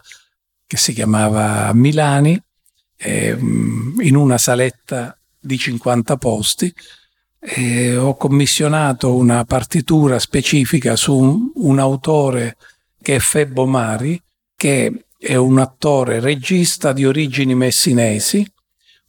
che 0.66 0.78
si 0.78 0.94
chiamava 0.94 1.72
Milani, 1.74 2.40
eh, 3.04 3.38
in 3.38 4.16
una 4.16 4.38
saletta 4.38 5.18
di 5.40 5.58
50 5.58 6.16
posti. 6.18 6.74
Eh, 7.40 7.98
ho 7.98 8.16
commissionato 8.16 9.16
una 9.16 9.44
partitura 9.44 10.18
specifica 10.18 10.96
su 10.96 11.16
un, 11.16 11.52
un 11.56 11.80
autore 11.80 12.56
che 13.02 13.16
è 13.16 13.20
Febbo 13.20 13.66
Mari, 13.66 14.22
che 14.56 15.06
è 15.18 15.36
un 15.36 15.60
attore 15.60 16.22
regista 16.22 16.94
di 16.94 17.06
origini 17.06 17.54
messinesi 17.54 18.50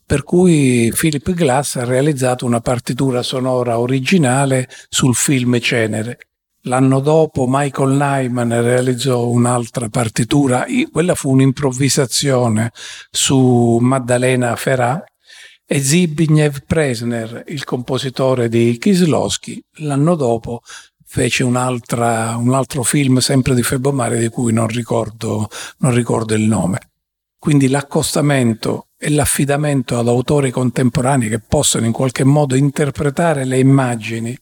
per 0.07 0.23
cui 0.23 0.93
Philip 0.95 1.33
Glass 1.33 1.77
ha 1.77 1.85
realizzato 1.85 2.45
una 2.45 2.61
partitura 2.61 3.23
sonora 3.23 3.79
originale 3.79 4.69
sul 4.89 5.15
film 5.15 5.59
Cenere. 5.61 6.19
L'anno 6.67 7.01
dopo 7.01 7.45
Michael 7.47 7.93
Nyman 7.93 8.63
realizzò 8.63 9.27
un'altra 9.27 9.91
partitura, 9.91 10.65
quella 10.91 11.15
fu 11.15 11.31
un'improvvisazione 11.31 12.73
su 13.11 13.77
Maddalena 13.83 14.57
Ferrà 14.57 15.05
e 15.67 15.79
Zbigniew 15.79 16.53
Presner, 16.67 17.45
il 17.49 17.65
compositore 17.65 18.49
di 18.49 18.79
Kislowski, 18.79 19.63
l'anno 19.81 20.15
dopo 20.15 20.63
fece 21.05 21.45
un 21.45 21.57
altro 21.57 22.83
film 22.83 23.19
sempre 23.19 23.55
di 23.55 23.63
Febomare 23.63 24.19
di 24.19 24.29
cui 24.29 24.53
non 24.55 24.67
ricordo, 24.67 25.51
non 25.81 25.93
ricordo 25.95 26.33
il 26.33 26.45
nome. 26.45 26.93
Quindi 27.39 27.69
l'accostamento 27.69 28.87
e 28.97 29.11
l'affidamento 29.11 29.99
ad 29.99 30.09
autori 30.09 30.51
contemporanei 30.51 31.29
che 31.29 31.41
possano 31.41 31.85
in 31.85 31.93
qualche 31.93 32.25
modo 32.25 32.55
interpretare 32.55 33.45
le 33.45 33.59
immagini, 33.59 34.35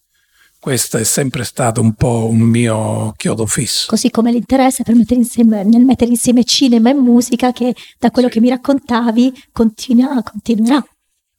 questo 0.62 0.96
è 0.96 1.02
sempre 1.02 1.42
stato 1.42 1.80
un 1.80 1.94
po' 1.94 2.28
un 2.30 2.38
mio 2.38 3.14
chiodo 3.16 3.46
fisso. 3.46 3.86
Così 3.88 4.10
come 4.10 4.30
l'interesse 4.30 4.84
per 4.84 4.94
mettere 4.94 5.18
insieme, 5.18 5.64
nel 5.64 5.82
mettere 5.82 6.08
insieme 6.08 6.44
cinema 6.44 6.88
e 6.88 6.94
musica 6.94 7.50
che 7.50 7.74
da 7.98 8.12
quello 8.12 8.28
sì. 8.28 8.34
che 8.34 8.40
mi 8.40 8.48
raccontavi 8.48 9.46
continua, 9.50 10.22
continuerà. 10.22 10.86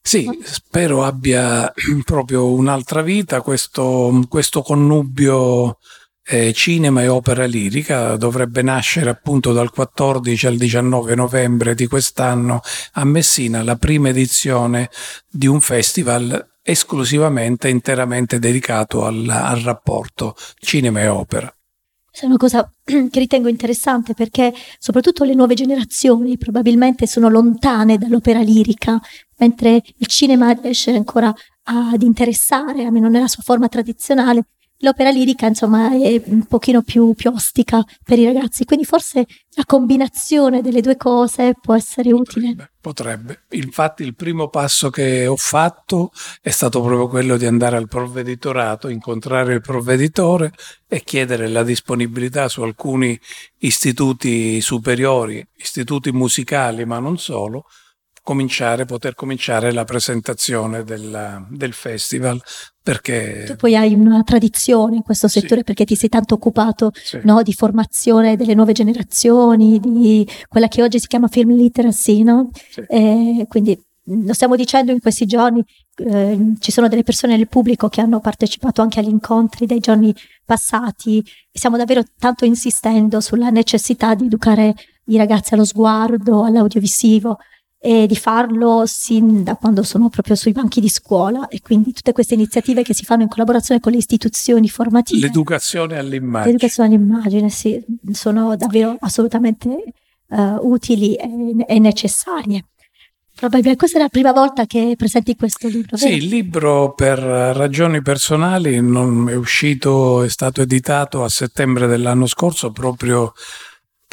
Sì, 0.01 0.29
spero 0.43 1.05
abbia 1.05 1.71
proprio 2.03 2.51
un'altra 2.51 3.01
vita 3.01 3.39
questo, 3.39 4.25
questo 4.27 4.61
connubio 4.61 5.77
eh, 6.25 6.51
cinema 6.51 7.01
e 7.01 7.07
opera 7.07 7.45
lirica 7.45 8.17
dovrebbe 8.17 8.61
nascere 8.61 9.09
appunto 9.09 9.53
dal 9.53 9.71
14 9.71 10.47
al 10.47 10.57
19 10.57 11.15
novembre 11.15 11.75
di 11.75 11.87
quest'anno 11.87 12.59
a 12.93 13.05
Messina 13.05 13.63
la 13.63 13.77
prima 13.77 14.09
edizione 14.09 14.89
di 15.29 15.47
un 15.47 15.61
festival 15.61 16.51
esclusivamente 16.63 17.67
interamente 17.69 18.39
dedicato 18.39 19.05
al, 19.05 19.27
al 19.29 19.59
rapporto 19.59 20.35
cinema 20.59 21.01
e 21.01 21.07
opera. 21.07 21.53
È 22.09 22.25
una 22.25 22.37
cosa 22.37 22.71
che 22.83 23.19
ritengo 23.19 23.49
interessante 23.49 24.13
perché 24.13 24.53
soprattutto 24.77 25.23
le 25.23 25.33
nuove 25.33 25.55
generazioni 25.55 26.37
probabilmente 26.37 27.05
sono 27.05 27.27
lontane 27.27 27.97
dall'opera 27.97 28.39
lirica, 28.39 28.99
mentre 29.37 29.81
il 29.97 30.07
cinema 30.07 30.51
riesce 30.53 30.91
ancora 30.95 31.33
ad 31.63 32.01
interessare, 32.01 32.85
almeno 32.85 33.09
nella 33.09 33.27
sua 33.27 33.43
forma 33.43 33.67
tradizionale, 33.67 34.45
l'opera 34.83 35.09
lirica 35.09 35.47
insomma 35.47 35.91
è 35.91 36.21
un 36.25 36.45
pochino 36.45 36.81
più, 36.81 37.13
più 37.13 37.31
ostica 37.31 37.83
per 38.03 38.19
i 38.19 38.25
ragazzi, 38.25 38.65
quindi 38.65 38.85
forse 38.85 39.25
la 39.55 39.63
combinazione 39.65 40.61
delle 40.61 40.81
due 40.81 40.97
cose 40.97 41.53
può 41.59 41.75
essere 41.75 42.11
utile. 42.11 42.55
Potrebbe, 42.55 42.71
potrebbe. 42.81 43.43
Infatti 43.51 44.03
il 44.03 44.15
primo 44.15 44.49
passo 44.49 44.89
che 44.89 45.25
ho 45.25 45.35
fatto 45.35 46.11
è 46.41 46.49
stato 46.49 46.81
proprio 46.81 47.07
quello 47.07 47.37
di 47.37 47.45
andare 47.45 47.77
al 47.77 47.87
provveditorato, 47.87 48.89
incontrare 48.89 49.53
il 49.53 49.61
provveditore 49.61 50.51
e 50.87 51.01
chiedere 51.03 51.47
la 51.47 51.63
disponibilità 51.63 52.47
su 52.49 52.61
alcuni 52.61 53.19
istituti 53.59 54.59
superiori, 54.61 55.45
istituti 55.57 56.11
musicali 56.11 56.85
ma 56.85 56.99
non 56.99 57.17
solo, 57.17 57.65
cominciare, 58.23 58.85
poter 58.85 59.13
cominciare 59.13 59.71
la 59.73 59.83
presentazione 59.83 60.83
del, 60.83 61.45
del 61.49 61.73
festival. 61.73 62.41
Perché... 62.81 63.43
Tu 63.45 63.55
poi 63.55 63.75
hai 63.75 63.93
una 63.93 64.23
tradizione 64.23 64.95
in 64.95 65.03
questo 65.03 65.27
settore 65.27 65.57
sì. 65.57 65.63
perché 65.63 65.85
ti 65.85 65.95
sei 65.95 66.09
tanto 66.09 66.35
occupato 66.35 66.91
sì. 66.93 67.19
no, 67.23 67.43
di 67.43 67.53
formazione 67.53 68.35
delle 68.35 68.55
nuove 68.55 68.71
generazioni, 68.71 69.79
di 69.79 70.27
quella 70.47 70.67
che 70.67 70.81
oggi 70.81 70.99
si 70.99 71.07
chiama 71.07 71.27
film 71.27 71.53
literacy, 71.53 72.23
no? 72.23 72.49
Sì. 72.69 72.83
E 72.87 73.45
quindi 73.47 73.79
lo 74.05 74.33
stiamo 74.33 74.55
dicendo 74.55 74.91
in 74.91 74.99
questi 74.99 75.25
giorni, 75.25 75.63
eh, 75.95 76.53
ci 76.59 76.71
sono 76.71 76.87
delle 76.89 77.03
persone 77.03 77.37
nel 77.37 77.47
pubblico 77.47 77.87
che 77.87 78.01
hanno 78.01 78.19
partecipato 78.19 78.81
anche 78.81 78.99
agli 78.99 79.07
incontri 79.07 79.65
dei 79.65 79.79
giorni 79.79 80.13
passati 80.45 81.23
stiamo 81.51 81.77
davvero 81.77 82.03
tanto 82.19 82.43
insistendo 82.43 83.21
sulla 83.21 83.49
necessità 83.49 84.13
di 84.13 84.25
educare 84.25 84.73
i 85.05 85.17
ragazzi 85.17 85.53
allo 85.53 85.65
sguardo, 85.65 86.43
all'audiovisivo, 86.43 87.37
e 87.85 88.07
di 88.07 88.15
farlo 88.15 88.83
sin 88.85 89.43
da 89.43 89.55
quando 89.55 89.83
sono 89.83 90.07
proprio 90.07 90.35
sui 90.35 90.53
banchi 90.53 90.79
di 90.79 90.87
scuola 90.87 91.49
e 91.49 91.59
quindi 91.61 91.91
tutte 91.91 92.13
queste 92.13 92.33
iniziative 92.33 92.81
che 92.81 92.93
si 92.93 93.03
fanno 93.03 93.23
in 93.23 93.27
collaborazione 93.27 93.81
con 93.81 93.91
le 93.91 93.97
istituzioni 93.97 94.69
formative. 94.69 95.27
L'educazione 95.27 95.97
all'immagine. 95.97 96.53
L'educazione 96.53 96.95
all'immagine, 96.95 97.49
sì, 97.49 97.83
sono 98.13 98.55
davvero 98.55 98.95
assolutamente 99.01 99.83
uh, 100.27 100.59
utili 100.61 101.15
e, 101.15 101.27
e 101.67 101.79
necessarie. 101.79 102.67
Probabilmente 103.35 103.79
questa 103.79 103.97
è 103.97 104.01
la 104.01 104.07
prima 104.07 104.31
volta 104.31 104.65
che 104.65 104.93
presenti 104.97 105.35
questo 105.35 105.67
libro. 105.67 105.97
Vero? 105.97 106.09
Sì, 106.09 106.15
il 106.15 106.27
libro 106.27 106.93
per 106.93 107.19
ragioni 107.19 108.01
personali 108.01 108.79
non 108.79 109.27
è 109.27 109.35
uscito, 109.35 110.23
è 110.23 110.29
stato 110.29 110.61
editato 110.61 111.21
a 111.25 111.27
settembre 111.27 111.87
dell'anno 111.87 112.27
scorso 112.27 112.71
proprio 112.71 113.33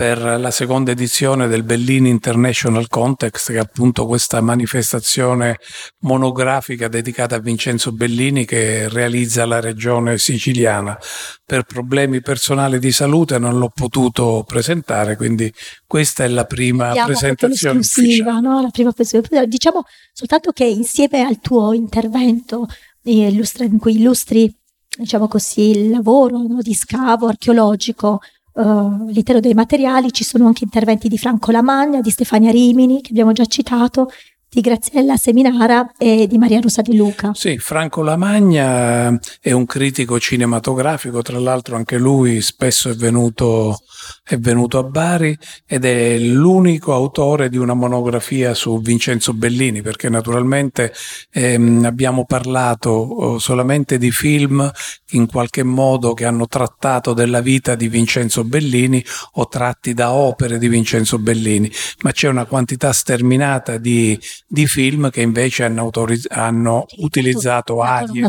per 0.01 0.41
la 0.41 0.51
seconda 0.51 0.93
edizione 0.93 1.47
del 1.47 1.63
Bellini 1.63 2.09
International 2.09 2.89
Context, 2.89 3.51
che 3.51 3.59
è 3.59 3.61
appunto 3.61 4.07
questa 4.07 4.41
manifestazione 4.41 5.59
monografica 6.05 6.89
dedicata 6.89 7.35
a 7.35 7.39
Vincenzo 7.39 7.93
Bellini 7.93 8.47
che 8.47 8.89
realizza 8.89 9.45
la 9.45 9.61
regione 9.61 10.17
siciliana. 10.17 10.99
Per 11.45 11.65
problemi 11.65 12.23
personali 12.23 12.79
di 12.79 12.93
salute 12.93 13.39
non 13.39 13.59
l'ho 13.59 13.69
potuto 13.69 14.43
presentare, 14.47 15.17
quindi 15.17 15.53
questa 15.87 16.25
è 16.25 16.29
la 16.29 16.47
prima 16.47 16.87
Vediamo 16.87 17.09
presentazione 17.09 17.81
ufficiale. 17.81 18.41
No? 18.41 18.63
La 18.63 18.71
prima 18.71 18.93
presentazione. 18.93 19.49
Diciamo 19.49 19.83
soltanto 20.15 20.53
che 20.53 20.65
insieme 20.65 21.27
al 21.27 21.41
tuo 21.41 21.75
intervento 21.75 22.67
in 23.03 23.79
cui 23.79 23.97
illustri 23.97 24.51
diciamo 24.97 25.29
così, 25.29 25.71
il 25.71 25.91
lavoro 25.91 26.39
no, 26.39 26.63
di 26.63 26.75
scavo 26.75 27.27
archeologico 27.27 28.21
uh, 28.53 28.61
all'interno 28.61 29.41
dei 29.41 29.55
materiali 29.55 30.13
ci 30.13 30.25
sono 30.25 30.47
anche 30.47 30.65
interventi 30.65 31.09
di 31.09 31.19
Franco 31.19 31.51
Lamagna, 31.51 32.01
di 32.01 32.11
Stefania 32.11 32.51
Rimini, 32.51 33.01
che 33.01 33.11
abbiamo 33.11 33.33
già 33.33 33.45
citato, 33.47 34.11
di 34.53 34.61
Graziella 34.61 35.17
Seminara 35.17 35.93
e 35.97 36.27
di 36.27 36.37
Maria 36.37 36.59
Rosa 36.59 36.83
Di 36.83 36.97
Luca. 36.97 37.31
Sì, 37.35 37.57
Franco 37.59 38.03
Lamagna 38.03 39.17
è 39.41 39.53
un 39.53 39.65
critico 39.65 40.19
cinematografico, 40.19 41.23
tra 41.23 41.39
l'altro 41.39 41.77
anche 41.77 41.99
lui 41.99 42.41
spesso 42.41 42.91
è 42.91 42.95
venuto 42.95 43.79
è 44.25 44.39
venuto 44.39 44.79
a 44.79 44.83
Bari 44.83 45.37
ed 45.67 45.85
è 45.85 46.19
l'unico 46.19 46.95
autore 46.95 47.49
di 47.49 47.57
una 47.57 47.75
monografia 47.75 48.55
su 48.55 48.81
Vincenzo 48.81 49.35
Bellini, 49.35 49.83
perché 49.83 50.09
naturalmente 50.09 50.93
ehm, 51.31 51.85
abbiamo 51.85 52.25
parlato 52.25 52.91
oh, 52.91 53.39
solamente 53.39 53.99
di 53.99 54.11
film 54.11 54.71
in 55.11 55.27
qualche 55.27 55.63
modo 55.63 56.15
che 56.15 56.25
hanno 56.25 56.47
trattato 56.47 57.13
della 57.13 57.41
vita 57.41 57.75
di 57.75 57.89
Vincenzo 57.89 58.45
Bellini 58.45 59.05
o 59.33 59.49
tratti 59.49 59.95
da 59.95 60.13
opere 60.13 60.59
di 60.59 60.69
Vincenzo 60.69 61.19
Bellini, 61.19 61.71
ma 62.03 62.13
c'è 62.13 62.29
una 62.29 62.45
quantità 62.45 62.93
sterminata 62.93 63.79
di, 63.79 64.19
di 64.53 64.67
film 64.67 65.11
che 65.11 65.21
invece 65.21 65.63
hanno, 65.63 65.83
autorizz- 65.83 66.27
hanno 66.29 66.85
utilizzato 66.97 67.83
arie 67.83 68.27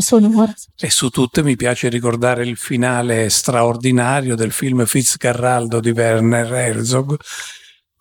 e 0.76 0.88
su 0.88 1.08
tutte 1.08 1.42
mi 1.42 1.56
piace 1.56 1.88
ricordare 1.88 2.46
il 2.46 2.56
finale 2.56 3.28
straordinario 3.28 4.36
del 4.36 4.52
film 4.52 4.84
Fitzgeraldo 4.84 5.80
di 5.80 5.90
Werner 5.90 6.52
Herzog. 6.52 7.18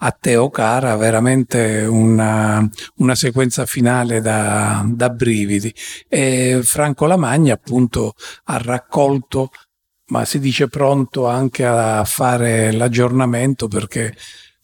A 0.03 0.11
Teo 0.19 0.49
Cara, 0.49 0.95
veramente 0.97 1.81
una, 1.81 2.67
una 2.97 3.15
sequenza 3.15 3.65
finale 3.65 4.21
da, 4.21 4.83
da, 4.87 5.09
brividi. 5.09 5.73
E 6.07 6.61
Franco 6.63 7.05
Lamagna 7.05 7.53
appunto 7.53 8.13
ha 8.45 8.57
raccolto, 8.57 9.49
ma 10.07 10.25
si 10.25 10.39
dice 10.39 10.67
pronto 10.67 11.27
anche 11.27 11.65
a 11.65 12.03
fare 12.03 12.71
l'aggiornamento 12.71 13.67
perché 13.67 14.15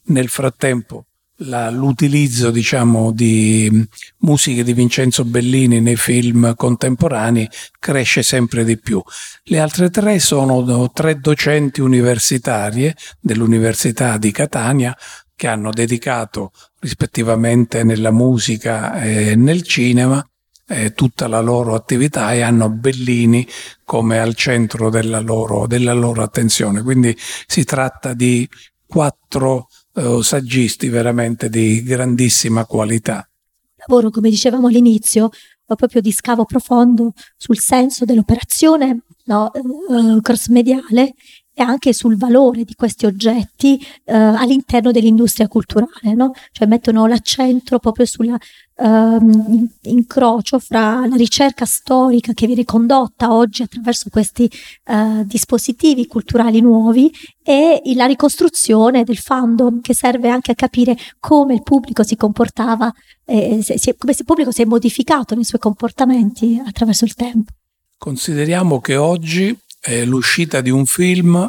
nel 0.06 0.28
frattempo 0.28 1.06
la, 1.42 1.70
l'utilizzo 1.70 2.50
diciamo 2.50 3.12
di 3.12 3.86
musiche 4.18 4.64
di 4.64 4.72
Vincenzo 4.72 5.24
Bellini 5.24 5.80
nei 5.80 5.96
film 5.96 6.54
contemporanei 6.54 7.48
cresce 7.78 8.22
sempre 8.22 8.64
di 8.64 8.78
più. 8.78 9.02
Le 9.44 9.58
altre 9.58 9.90
tre 9.90 10.18
sono 10.18 10.90
tre 10.92 11.18
docenti 11.18 11.80
universitarie 11.80 12.96
dell'Università 13.20 14.16
di 14.16 14.30
Catania 14.32 14.96
che 15.34 15.46
hanno 15.46 15.70
dedicato 15.70 16.50
rispettivamente 16.80 17.84
nella 17.84 18.10
musica 18.10 19.00
e 19.00 19.36
nel 19.36 19.62
cinema 19.62 20.24
eh, 20.66 20.92
tutta 20.92 21.28
la 21.28 21.40
loro 21.40 21.74
attività 21.74 22.32
e 22.32 22.42
hanno 22.42 22.68
Bellini 22.68 23.46
come 23.84 24.18
al 24.18 24.34
centro 24.34 24.90
della 24.90 25.20
loro, 25.20 25.66
della 25.66 25.92
loro 25.92 26.22
attenzione. 26.22 26.82
Quindi 26.82 27.16
si 27.46 27.64
tratta 27.64 28.14
di 28.14 28.48
quattro 28.86 29.68
eh, 29.98 30.22
saggisti 30.22 30.88
veramente 30.88 31.48
di 31.48 31.82
grandissima 31.82 32.64
qualità. 32.64 33.28
Lavoro, 33.76 34.10
come 34.10 34.30
dicevamo 34.30 34.68
all'inizio, 34.68 35.30
proprio 35.74 36.00
di 36.00 36.12
scavo 36.12 36.44
profondo 36.44 37.12
sul 37.36 37.58
senso 37.58 38.04
dell'operazione 38.04 39.02
no, 39.24 39.52
eh, 39.52 40.20
cross-mediale 40.20 41.14
e 41.58 41.62
anche 41.62 41.92
sul 41.92 42.16
valore 42.16 42.62
di 42.62 42.76
questi 42.76 43.04
oggetti 43.04 43.84
eh, 44.04 44.14
all'interno 44.14 44.92
dell'industria 44.92 45.48
culturale, 45.48 46.14
no? 46.14 46.30
cioè 46.52 46.68
mettono 46.68 47.08
l'accento 47.08 47.80
proprio 47.80 48.06
sull'incrocio 48.06 50.54
ehm, 50.54 50.62
fra 50.62 51.04
la 51.04 51.16
ricerca 51.16 51.64
storica 51.64 52.32
che 52.32 52.46
viene 52.46 52.64
condotta 52.64 53.32
oggi 53.32 53.62
attraverso 53.62 54.08
questi 54.08 54.48
eh, 54.84 55.24
dispositivi 55.24 56.06
culturali 56.06 56.60
nuovi 56.60 57.12
e 57.42 57.82
la 57.96 58.06
ricostruzione 58.06 59.02
del 59.02 59.18
fandom 59.18 59.80
che 59.80 59.94
serve 59.94 60.28
anche 60.28 60.52
a 60.52 60.54
capire 60.54 60.96
come 61.18 61.54
il 61.54 61.64
pubblico 61.64 62.04
si 62.04 62.14
comportava, 62.14 62.88
eh, 63.24 63.62
si 63.62 63.72
è, 63.72 63.96
come 63.96 64.14
il 64.16 64.24
pubblico 64.24 64.52
si 64.52 64.62
è 64.62 64.64
modificato 64.64 65.34
nei 65.34 65.42
suoi 65.42 65.58
comportamenti 65.58 66.62
attraverso 66.64 67.04
il 67.04 67.14
tempo. 67.14 67.50
Consideriamo 67.98 68.78
che 68.78 68.94
oggi 68.94 69.58
eh, 69.82 70.04
l'uscita 70.04 70.60
di 70.60 70.70
un 70.70 70.86
film 70.86 71.46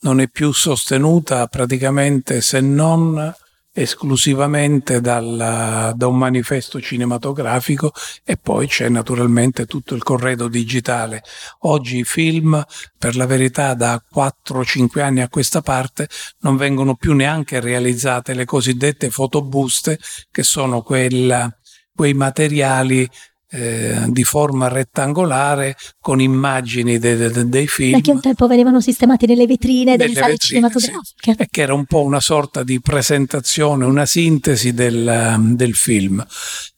non 0.00 0.20
è 0.20 0.28
più 0.28 0.52
sostenuta 0.52 1.46
praticamente 1.46 2.40
se 2.40 2.60
non 2.60 3.34
esclusivamente 3.76 5.00
dal, 5.00 5.92
da 5.96 6.06
un 6.06 6.16
manifesto 6.16 6.80
cinematografico 6.80 7.92
e 8.24 8.36
poi 8.36 8.68
c'è 8.68 8.88
naturalmente 8.88 9.66
tutto 9.66 9.96
il 9.96 10.02
corredo 10.04 10.46
digitale. 10.46 11.22
Oggi 11.60 11.98
i 11.98 12.04
film, 12.04 12.62
per 12.96 13.16
la 13.16 13.26
verità, 13.26 13.74
da 13.74 14.00
4-5 14.14 15.00
anni 15.00 15.22
a 15.22 15.28
questa 15.28 15.60
parte 15.60 16.08
non 16.40 16.56
vengono 16.56 16.94
più 16.94 17.14
neanche 17.14 17.58
realizzate 17.58 18.32
le 18.34 18.44
cosiddette 18.44 19.10
fotobuste, 19.10 19.98
che 20.30 20.44
sono 20.44 20.82
quella, 20.82 21.52
quei 21.92 22.14
materiali 22.14 23.08
eh, 23.54 24.04
di 24.08 24.24
forma 24.24 24.66
rettangolare 24.66 25.76
con 26.00 26.20
immagini 26.20 26.98
de, 26.98 27.16
de, 27.16 27.48
dei 27.48 27.68
film. 27.68 28.00
che 28.00 28.10
un 28.10 28.20
tempo 28.20 28.48
venivano 28.48 28.80
sistemati 28.80 29.26
nelle 29.26 29.46
vetrine 29.46 29.96
delle, 29.96 30.08
delle 30.08 30.14
sale 30.14 30.32
vetrine, 30.32 30.70
cinematografiche. 30.70 31.32
Sì. 31.32 31.42
E 31.42 31.46
che 31.48 31.62
era 31.62 31.72
un 31.72 31.84
po' 31.84 32.02
una 32.02 32.20
sorta 32.20 32.64
di 32.64 32.80
presentazione, 32.80 33.84
una 33.84 34.06
sintesi 34.06 34.74
del, 34.74 35.52
del 35.54 35.74
film. 35.74 36.24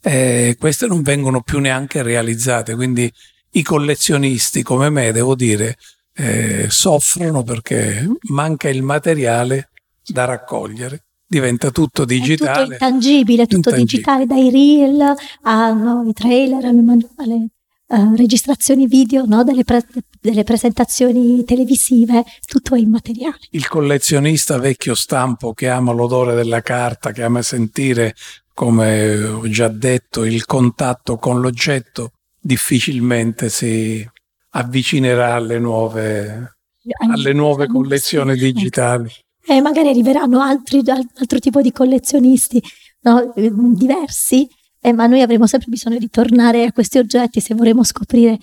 Eh, 0.03 0.57
queste 0.59 0.87
non 0.87 1.01
vengono 1.01 1.41
più 1.41 1.61
neanche 1.61 2.03
realizzate, 2.03 2.75
quindi 2.75 3.11
i 3.53 3.63
collezionisti 3.63 4.63
come 4.63 4.91
me, 4.91 5.13
devo 5.13 5.35
dire, 5.35 5.77
eh, 6.15 6.67
soffrono 6.69 7.43
perché 7.43 8.07
manca 8.29 8.69
il 8.69 8.83
materiale 8.83 9.71
da 10.05 10.27
raccogliere 10.27 11.06
diventa 11.27 11.71
tutto 11.71 12.05
digitale. 12.05 12.51
È 12.51 12.63
tutto 12.63 12.73
intangibile, 12.73 13.47
tutto 13.47 13.71
intangibile. 13.71 13.85
digitale, 13.85 14.27
dai 14.27 14.51
reel 14.51 15.15
ai 15.43 16.13
trailer, 16.13 16.65
alle, 16.65 17.09
alle 17.17 17.49
uh, 17.89 18.15
registrazioni 18.15 18.87
video, 18.87 19.25
no? 19.27 19.43
delle, 19.43 19.65
pre- 19.65 19.87
delle, 20.21 20.45
presentazioni 20.45 21.45
televisive, 21.45 22.25
tutto 22.45 22.75
è 22.75 22.79
immateriale. 22.79 23.39
Il 23.51 23.67
collezionista 23.69 24.59
vecchio 24.59 24.95
stampo 24.95 25.53
che 25.53 25.69
ama 25.69 25.93
l'odore 25.93 26.35
della 26.35 26.63
carta, 26.63 27.13
che 27.13 27.23
ama 27.23 27.43
sentire, 27.43 28.15
come 28.55 29.23
ho 29.23 29.49
già 29.49 29.69
detto, 29.69 30.25
il 30.25 30.45
contatto 30.47 31.17
con 31.17 31.41
l'oggetto, 31.41 32.13
difficilmente 32.41 33.49
si 33.49 34.09
avvicinerà 34.51 35.35
alle 35.35 35.59
nuove, 35.59 36.57
alle 37.11 37.33
nuove 37.33 37.67
collezioni 37.67 38.35
digitali 38.37 39.11
e 39.47 39.61
magari 39.61 39.89
arriveranno 39.89 40.41
altri, 40.41 40.83
altro 40.87 41.39
tipo 41.39 41.61
di 41.61 41.73
collezionisti 41.73 42.63
no? 43.03 43.33
diversi, 43.35 44.49
eh, 44.81 44.93
ma 44.93 45.07
noi 45.07 45.23
avremo 45.23 45.47
sempre 45.47 45.69
bisogno 45.71 45.99
di 45.99 46.11
tornare 46.11 46.65
a 46.65 46.73
questi 46.73 46.99
oggetti 46.99 47.41
se 47.41 47.55
vorremmo 47.55 47.85
scoprire 47.85 48.39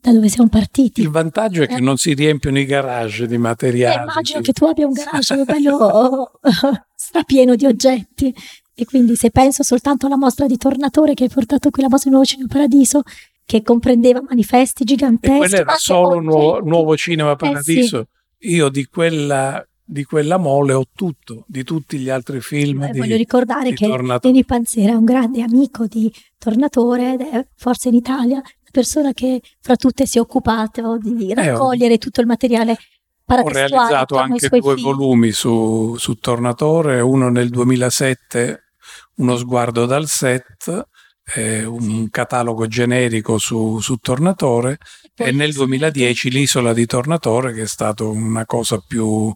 da 0.00 0.12
dove 0.12 0.28
siamo 0.28 0.48
partiti. 0.48 1.02
Il 1.02 1.10
vantaggio 1.10 1.62
è 1.62 1.66
che 1.66 1.74
eh. 1.74 1.80
non 1.80 1.98
si 1.98 2.14
riempiono 2.14 2.58
i 2.58 2.64
garage 2.64 3.26
di 3.26 3.36
materiali. 3.36 3.98
Eh, 3.98 4.02
immagino 4.02 4.40
che 4.40 4.52
tu 4.52 4.64
abbia 4.64 4.86
un 4.86 4.92
garage 4.92 5.44
bello 5.44 6.30
strapieno 6.96 7.54
di 7.54 7.66
oggetti. 7.66 8.34
E 8.78 8.84
quindi 8.84 9.14
se 9.16 9.30
penso 9.30 9.62
soltanto 9.62 10.06
alla 10.06 10.16
mostra 10.16 10.46
di 10.46 10.56
Tornatore 10.56 11.14
che 11.14 11.24
hai 11.24 11.30
portato 11.30 11.70
qui 11.70 11.82
la 11.82 11.88
mostra 11.88 12.10
di 12.10 12.16
Nuovo 12.16 12.28
Cinema 12.28 12.48
Paradiso, 12.50 13.02
che 13.44 13.62
comprendeva 13.62 14.22
manifesti 14.26 14.84
giganteschi. 14.84 15.34
E 15.34 15.38
quello 15.38 15.56
era 15.56 15.74
solo 15.76 16.20
nuovo, 16.20 16.60
nuovo, 16.60 16.96
Cinema 16.96 17.36
Paradiso. 17.36 18.00
Eh 18.00 18.06
sì. 18.38 18.54
Io 18.54 18.68
di 18.68 18.86
quella 18.86 19.66
di 19.88 20.02
quella 20.04 20.36
mole 20.36 20.72
ho 20.72 20.84
tutto, 20.92 21.44
di 21.46 21.62
tutti 21.62 21.98
gli 21.98 22.10
altri 22.10 22.40
film. 22.40 22.82
Eh, 22.82 22.90
di, 22.90 22.98
voglio 22.98 23.16
ricordare 23.16 23.72
che 23.72 23.88
Denis 24.20 24.44
Panzera 24.44 24.92
è 24.92 24.96
un 24.96 25.04
grande 25.04 25.42
amico 25.42 25.86
di 25.86 26.12
Tornatore 26.36 27.12
ed 27.12 27.20
è 27.20 27.46
forse 27.54 27.88
in 27.88 27.94
Italia 27.94 28.36
la 28.36 28.70
persona 28.72 29.12
che 29.12 29.40
fra 29.60 29.76
tutte 29.76 30.04
si 30.04 30.18
è 30.18 30.20
occupato 30.20 30.98
di 30.98 31.30
eh, 31.30 31.34
raccogliere 31.34 31.94
eh, 31.94 31.98
tutto 31.98 32.20
il 32.20 32.26
materiale 32.26 32.76
ho 33.28 33.48
realizzato 33.48 34.18
anche 34.18 34.48
due 34.48 34.60
film. 34.60 34.82
volumi 34.82 35.32
su, 35.32 35.96
su, 35.98 36.14
Tornatore, 36.14 37.00
uno 37.00 37.28
nel 37.28 37.48
2007, 37.48 38.62
Uno 39.16 39.36
sguardo 39.36 39.84
dal 39.84 40.06
set, 40.06 40.88
eh, 41.34 41.64
un 41.64 42.08
catalogo 42.10 42.68
generico 42.68 43.38
su, 43.38 43.80
su 43.80 43.96
Tornatore, 43.96 44.78
e, 45.16 45.28
e 45.28 45.32
nel 45.32 45.52
2010 45.52 46.30
L'isola 46.30 46.72
di 46.72 46.86
Tornatore, 46.86 47.52
che 47.52 47.62
è 47.62 47.66
stata 47.66 48.04
una 48.04 48.46
cosa 48.46 48.80
più 48.86 49.34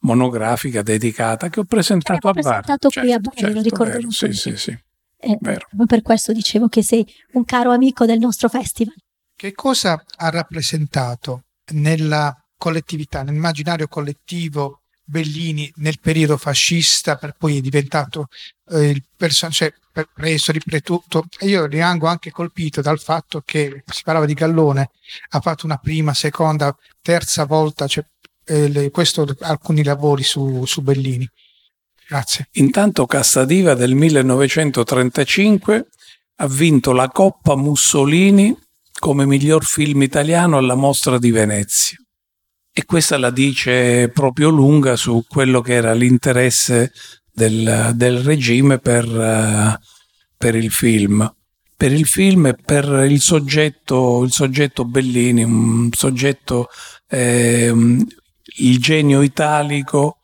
monografica 0.00 0.82
dedicata 0.82 1.48
che 1.48 1.60
ho 1.60 1.64
presentato 1.64 2.28
a 2.28 2.32
Bari. 2.32 2.42
presentato 2.42 2.88
qui 2.88 3.08
certo, 3.08 3.14
a 3.14 3.18
Bari, 3.18 3.36
certo, 3.36 3.54
lo 3.54 3.62
ricordo. 3.62 3.92
Vero, 3.92 4.10
sì, 4.10 4.32
sì, 4.32 4.56
sì. 4.56 4.78
Eh, 5.22 5.38
per 5.38 6.02
questo 6.02 6.32
dicevo 6.32 6.68
che 6.68 6.82
sei 6.82 7.06
un 7.32 7.44
caro 7.44 7.72
amico 7.72 8.06
del 8.06 8.18
nostro 8.18 8.48
festival. 8.48 8.94
Che 9.36 9.52
cosa 9.52 10.02
ha 10.16 10.30
rappresentato 10.30 11.44
nella 11.72 12.34
collettività, 12.56 13.22
nell'immaginario 13.22 13.88
collettivo 13.88 14.80
Bellini 15.10 15.70
nel 15.76 15.98
periodo 16.00 16.36
fascista, 16.36 17.16
per 17.16 17.34
poi 17.36 17.58
è 17.58 17.60
diventato 17.60 18.28
eh, 18.70 18.90
il 18.90 19.02
personaggio, 19.16 19.56
cioè, 19.92 20.06
preso, 20.14 20.52
ripetuto. 20.52 21.24
E 21.38 21.48
io 21.48 21.66
rimango 21.66 22.06
anche 22.06 22.30
colpito 22.30 22.80
dal 22.80 23.00
fatto 23.00 23.42
che 23.44 23.82
si 23.86 24.02
parlava 24.04 24.26
di 24.26 24.34
Gallone, 24.34 24.90
ha 25.30 25.40
fatto 25.40 25.66
una 25.66 25.78
prima, 25.78 26.14
seconda, 26.14 26.74
terza 27.02 27.44
volta, 27.44 27.88
cioè, 27.88 28.04
eh, 28.44 28.68
le, 28.68 28.90
questo, 28.90 29.26
alcuni 29.40 29.82
lavori 29.82 30.22
su, 30.22 30.64
su 30.64 30.82
Bellini. 30.82 31.28
Grazie. 32.08 32.48
Intanto 32.54 33.06
Castadiva 33.06 33.74
del 33.74 33.94
1935 33.94 35.86
ha 36.36 36.48
vinto 36.48 36.92
la 36.92 37.08
Coppa 37.08 37.54
Mussolini 37.54 38.56
come 38.98 39.26
miglior 39.26 39.64
film 39.64 40.02
italiano 40.02 40.58
alla 40.58 40.74
Mostra 40.74 41.18
di 41.18 41.30
Venezia. 41.30 41.96
E 42.72 42.84
questa 42.84 43.18
la 43.18 43.30
dice 43.30 44.10
proprio 44.10 44.48
lunga 44.48 44.96
su 44.96 45.24
quello 45.28 45.60
che 45.60 45.74
era 45.74 45.92
l'interesse 45.92 46.92
del, 47.32 47.92
del 47.94 48.18
regime 48.18 48.78
per, 48.78 49.06
uh, 49.06 49.74
per, 50.36 50.54
il 50.54 50.70
film. 50.70 51.32
Per 51.76 51.92
il 51.92 52.06
film 52.06 52.46
e 52.46 52.54
per 52.54 53.06
il 53.08 53.20
soggetto, 53.20 54.22
il 54.22 54.32
soggetto 54.32 54.84
Bellini, 54.84 55.42
un 55.42 55.88
soggetto, 55.92 56.68
eh, 57.08 57.72
il 58.68 58.78
genio 58.78 59.22
italico 59.22 60.18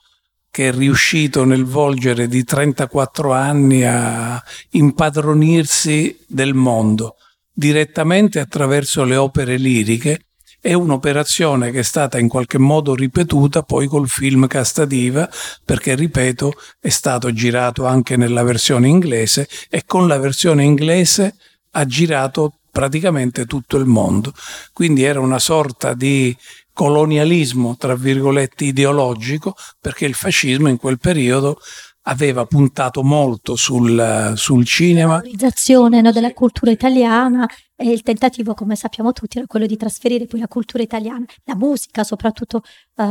che 0.50 0.68
è 0.68 0.72
riuscito 0.72 1.44
nel 1.44 1.64
volgere 1.64 2.28
di 2.28 2.42
34 2.42 3.32
anni 3.32 3.84
a 3.84 4.42
impadronirsi 4.70 6.24
del 6.26 6.54
mondo 6.54 7.16
direttamente 7.58 8.38
attraverso 8.38 9.04
le 9.04 9.16
opere 9.16 9.56
liriche 9.56 10.26
è 10.60 10.74
un'operazione 10.74 11.70
che 11.70 11.78
è 11.78 11.82
stata 11.82 12.18
in 12.18 12.28
qualche 12.28 12.58
modo 12.58 12.94
ripetuta 12.94 13.62
poi 13.62 13.86
col 13.86 14.08
film 14.08 14.48
Castadiva, 14.48 15.30
perché 15.64 15.94
ripeto, 15.94 16.54
è 16.80 16.88
stato 16.88 17.32
girato 17.32 17.86
anche 17.86 18.16
nella 18.16 18.42
versione 18.42 18.88
inglese 18.88 19.48
e 19.70 19.84
con 19.86 20.08
la 20.08 20.18
versione 20.18 20.64
inglese 20.64 21.36
ha 21.70 21.84
girato 21.86 22.54
praticamente 22.72 23.46
tutto 23.46 23.76
il 23.76 23.84
mondo. 23.86 24.32
Quindi 24.72 25.04
era 25.04 25.20
una 25.20 25.38
sorta 25.38 25.94
di 25.94 26.36
colonialismo, 26.76 27.74
tra 27.78 27.94
virgolette, 27.96 28.66
ideologico, 28.66 29.54
perché 29.80 30.04
il 30.04 30.12
fascismo 30.12 30.68
in 30.68 30.76
quel 30.76 30.98
periodo 30.98 31.58
aveva 32.02 32.44
puntato 32.44 33.02
molto 33.02 33.56
sul, 33.56 34.34
sul 34.36 34.66
cinema. 34.66 35.14
La 35.14 35.20
valorizzazione 35.20 36.02
no, 36.02 36.12
della 36.12 36.34
cultura 36.34 36.70
italiana 36.70 37.48
e 37.74 37.90
il 37.90 38.02
tentativo, 38.02 38.52
come 38.52 38.76
sappiamo 38.76 39.12
tutti, 39.12 39.38
era 39.38 39.46
quello 39.46 39.64
di 39.64 39.78
trasferire 39.78 40.26
poi 40.26 40.38
la 40.40 40.48
cultura 40.48 40.82
italiana, 40.82 41.24
la 41.44 41.56
musica, 41.56 42.04
soprattutto 42.04 42.60
uh, 42.96 43.02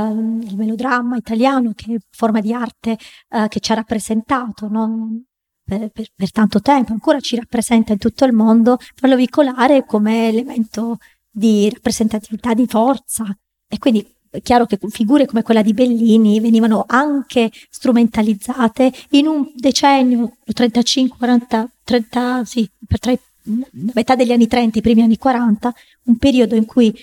il 0.44 0.56
melodramma 0.56 1.18
italiano, 1.18 1.72
che 1.74 1.96
è 1.96 1.98
forma 2.12 2.42
di 2.42 2.54
arte 2.54 2.98
uh, 3.30 3.48
che 3.48 3.60
ci 3.60 3.72
ha 3.72 3.76
rappresentato 3.76 4.68
no? 4.68 5.24
per, 5.64 5.90
per, 5.90 6.06
per, 6.14 6.32
tanto 6.32 6.62
tempo, 6.62 6.92
ancora 6.92 7.20
ci 7.20 7.36
rappresenta 7.36 7.94
in 7.94 7.98
tutto 7.98 8.26
il 8.26 8.32
mondo, 8.32 8.78
farlo 8.94 9.16
veicolare 9.16 9.86
come 9.86 10.28
elemento 10.28 10.98
di 11.32 11.68
rappresentatività, 11.74 12.54
di 12.54 12.68
forza. 12.68 13.26
E 13.76 13.78
quindi 13.78 14.08
è 14.30 14.42
chiaro 14.42 14.66
che 14.66 14.80
figure 14.88 15.26
come 15.26 15.44
quella 15.44 15.62
di 15.62 15.74
Bellini 15.74 16.40
venivano 16.40 16.86
anche 16.88 17.52
strumentalizzate 17.70 18.90
in 19.12 19.28
un 19.28 19.52
decennio, 19.54 20.38
35, 20.46 21.18
40, 21.18 21.70
30, 21.84 22.46
sì, 22.46 22.70
per 22.88 23.00
tre, 23.00 23.20
metà 23.94 24.16
degli 24.16 24.32
anni 24.32 24.48
30, 24.48 24.80
i 24.80 24.82
primi 24.82 25.02
anni 25.02 25.18
40, 25.18 25.74
un 26.04 26.18
periodo 26.18 26.56
in 26.56 26.64
cui 26.64 26.98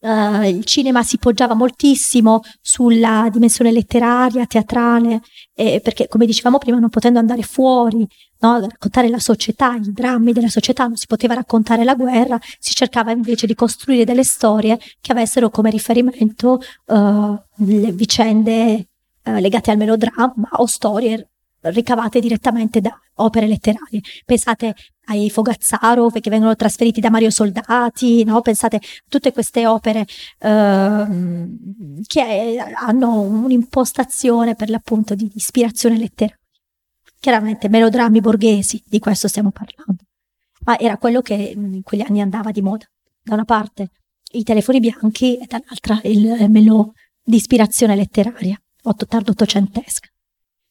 Uh, 0.00 0.42
il 0.42 0.64
cinema 0.64 1.02
si 1.02 1.18
poggiava 1.18 1.54
moltissimo 1.54 2.42
sulla 2.60 3.28
dimensione 3.32 3.72
letteraria, 3.72 4.46
teatrale, 4.46 5.22
eh, 5.54 5.80
perché 5.82 6.06
come 6.08 6.26
dicevamo 6.26 6.58
prima, 6.58 6.78
non 6.78 6.88
potendo 6.88 7.18
andare 7.18 7.42
fuori, 7.42 8.06
no, 8.40 8.60
raccontare 8.60 9.08
la 9.08 9.18
società, 9.18 9.74
i 9.74 9.92
drammi 9.92 10.32
della 10.32 10.48
società, 10.48 10.86
non 10.86 10.96
si 10.96 11.06
poteva 11.06 11.34
raccontare 11.34 11.84
la 11.84 11.94
guerra, 11.94 12.38
si 12.58 12.74
cercava 12.74 13.10
invece 13.10 13.46
di 13.46 13.54
costruire 13.54 14.04
delle 14.04 14.24
storie 14.24 14.78
che 15.00 15.12
avessero 15.12 15.50
come 15.50 15.70
riferimento 15.70 16.60
uh, 16.86 17.38
le 17.56 17.92
vicende 17.92 18.88
uh, 19.24 19.32
legate 19.40 19.70
al 19.70 19.78
melodramma 19.78 20.48
o 20.52 20.66
storie 20.66 21.28
ricavate 21.60 22.20
direttamente 22.20 22.80
da 22.80 22.98
opere 23.16 23.46
letterarie. 23.46 24.00
Pensate 24.24 24.74
ai 25.06 25.30
Fogazzaro 25.30 26.10
che 26.10 26.30
vengono 26.30 26.54
trasferiti 26.54 27.00
da 27.00 27.10
Mario 27.10 27.30
Soldati, 27.30 28.24
no? 28.24 28.40
pensate 28.40 28.76
a 28.76 28.80
tutte 29.08 29.32
queste 29.32 29.66
opere 29.66 30.06
eh, 30.38 31.06
che 32.06 32.64
hanno 32.74 33.20
un'impostazione 33.20 34.54
per 34.54 34.70
l'appunto 34.70 35.14
di 35.14 35.30
ispirazione 35.34 35.98
letteraria. 35.98 36.36
Chiaramente 37.20 37.68
melodrammi 37.68 38.20
borghesi, 38.20 38.80
di 38.86 39.00
questo 39.00 39.26
stiamo 39.26 39.50
parlando, 39.50 40.04
ma 40.64 40.78
era 40.78 40.96
quello 40.98 41.20
che 41.20 41.34
in 41.34 41.82
quegli 41.82 42.04
anni 42.06 42.20
andava 42.20 42.52
di 42.52 42.62
moda. 42.62 42.86
Da 43.20 43.34
una 43.34 43.44
parte 43.44 43.90
i 44.32 44.44
telefoni 44.44 44.78
bianchi 44.78 45.36
e 45.36 45.46
dall'altra 45.46 46.00
il 46.04 46.48
melò 46.48 46.88
di 47.20 47.36
ispirazione 47.36 47.96
letteraria, 47.96 48.60
tardo 49.08 49.32
ottocentesca. 49.32 50.08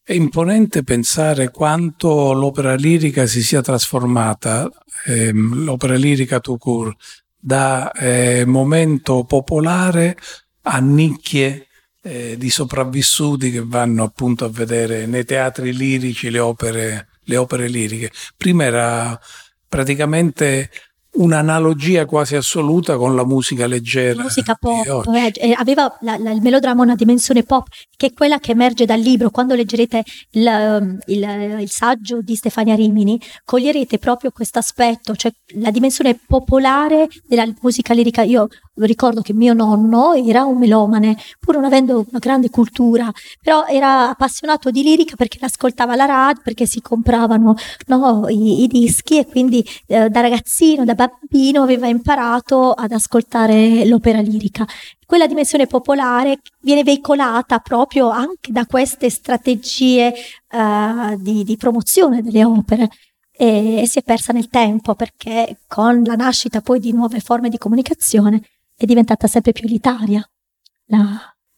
È 0.10 0.14
imponente 0.14 0.84
pensare 0.84 1.52
quanto 1.52 2.32
l'opera 2.32 2.76
lirica 2.76 3.26
si 3.28 3.44
sia 3.44 3.62
trasformata, 3.62 4.70
ehm, 5.06 5.66
l'opera 5.66 5.96
lirica 5.96 6.40
tout 6.40 6.58
court, 6.58 6.98
da 7.38 7.92
eh, 7.92 8.46
momento 8.46 9.26
popolare 9.26 10.16
a 10.62 10.80
nicchie 10.80 11.68
eh, 12.02 12.38
di 12.38 12.50
sopravvissuti 12.50 13.52
che 13.52 13.62
vanno 13.66 14.04
appunto 14.04 14.46
a 14.46 14.50
vedere 14.50 15.08
nei 15.08 15.26
teatri 15.26 15.76
lirici 15.76 16.30
le 16.30 16.40
opere, 16.40 17.10
le 17.24 17.36
opere 17.36 17.68
liriche. 17.68 18.10
Prima 18.38 18.64
era 18.64 19.20
praticamente 19.68 20.70
un'analogia 21.18 22.06
quasi 22.06 22.36
assoluta 22.36 22.98
con 22.98 23.16
la 23.16 23.26
musica 23.26 23.68
leggera. 23.68 24.22
Musica 24.22 24.56
pop, 24.56 25.08
eh, 25.14 25.32
eh, 25.36 25.56
aveva 25.58 25.96
la, 26.02 26.18
la, 26.18 26.32
il 26.32 26.42
melodramma 26.42 26.84
una 26.84 26.96
dimensione 26.96 27.44
pop 27.44 27.68
che 27.96 28.08
è 28.08 28.14
quella 28.14 28.40
che 28.40 28.52
emerge 28.52 28.86
dal 28.86 29.00
libro. 29.00 29.30
Quando 29.30 29.56
leggerete 29.56 30.04
il, 30.32 30.46
um, 30.46 30.98
il, 31.08 31.58
il 31.62 31.70
saggio 31.70 32.22
di 32.22 32.36
Stefania 32.36 32.76
Rimini, 32.76 33.20
coglierete 33.44 33.98
proprio 33.98 34.32
questo 34.32 34.60
aspetto, 34.60 35.16
cioè 35.16 35.32
la 35.56 35.72
dimensione 35.72 36.20
popolare 36.26 37.08
della 37.28 37.48
musica 37.62 37.94
lirica. 37.94 38.22
Io 38.24 38.48
ricordo 38.86 39.22
che 39.22 39.34
mio 39.34 39.54
nonno 39.54 40.14
era 40.14 40.44
un 40.44 40.58
melomane, 40.58 41.18
pur 41.40 41.56
non 41.56 41.66
avendo 41.66 42.06
una 42.10 42.20
grande 42.20 42.50
cultura, 42.50 43.12
però 43.42 43.66
era 43.66 44.10
appassionato 44.10 44.70
di 44.72 44.84
lirica 44.84 45.16
perché 45.16 45.40
ascoltava 45.42 45.96
la 45.96 46.06
radio, 46.06 46.42
perché 46.44 46.66
si 46.66 46.82
compravano 46.82 47.56
no, 47.88 48.28
i, 48.30 48.64
i, 48.64 48.68
dischi 48.68 49.18
e 49.18 49.26
quindi 49.26 49.66
eh, 49.88 50.10
da 50.10 50.22
ragazzino, 50.22 50.86
da 50.86 50.94
bambino 50.94 51.64
aveva 51.64 51.88
imparato 51.88 52.72
ad 52.72 52.92
ascoltare 52.92 53.86
l'opera 53.86 54.20
lirica. 54.20 54.66
Quella 55.06 55.26
dimensione 55.26 55.68
popolare 55.68 56.40
viene 56.62 56.84
veicolata 56.84 57.60
proprio 57.60 58.10
anche 58.10 58.52
da 58.52 58.66
queste 58.66 59.10
strategie 59.10 60.14
uh, 60.52 61.16
di, 61.16 61.46
di 61.46 61.56
promozione 61.56 62.22
delle 62.22 62.44
opere 62.44 62.90
e 63.32 63.84
si 63.86 64.00
è 64.00 64.02
persa 64.02 64.34
nel 64.34 64.50
tempo 64.50 64.96
perché 64.96 65.60
con 65.68 66.02
la 66.04 66.16
nascita 66.16 66.60
poi 66.62 66.80
di 66.80 66.92
nuove 66.92 67.20
forme 67.20 67.50
di 67.50 67.60
comunicazione 67.60 68.42
è 68.78 68.86
diventata 68.86 69.28
sempre 69.28 69.52
più 69.52 69.66
elitaria 69.66 70.24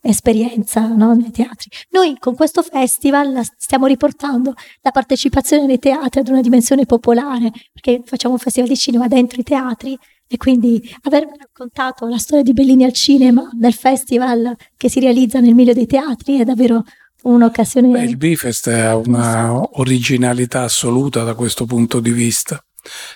l'esperienza 0.01 0.87
no, 0.87 1.13
nei 1.13 1.31
teatri. 1.31 1.69
Noi 1.91 2.15
con 2.19 2.35
questo 2.35 2.61
festival 2.61 3.41
stiamo 3.57 3.85
riportando 3.85 4.53
la 4.81 4.91
partecipazione 4.91 5.65
nei 5.65 5.79
teatri 5.79 6.21
ad 6.21 6.29
una 6.29 6.41
dimensione 6.41 6.85
popolare, 6.85 7.51
perché 7.71 8.01
facciamo 8.05 8.35
un 8.35 8.39
festival 8.39 8.69
di 8.69 8.77
cinema 8.77 9.07
dentro 9.07 9.39
i 9.39 9.43
teatri 9.43 9.97
e 10.31 10.37
quindi 10.37 10.81
avermi 11.03 11.33
raccontato 11.37 12.07
la 12.07 12.17
storia 12.17 12.43
di 12.43 12.53
Bellini 12.53 12.83
al 12.83 12.93
cinema 12.93 13.49
nel 13.59 13.73
festival 13.73 14.55
che 14.77 14.89
si 14.89 14.99
realizza 14.99 15.39
nel 15.39 15.55
meglio 15.55 15.73
dei 15.73 15.87
teatri 15.87 16.39
è 16.39 16.43
davvero 16.43 16.83
un'occasione. 17.23 17.89
Beh, 17.89 18.03
il 18.03 18.17
Bifest 18.17 18.67
ha 18.67 18.95
una 18.95 19.79
originalità 19.79 20.63
assoluta 20.63 21.23
da 21.23 21.33
questo 21.33 21.65
punto 21.65 21.99
di 21.99 22.11
vista. 22.11 22.63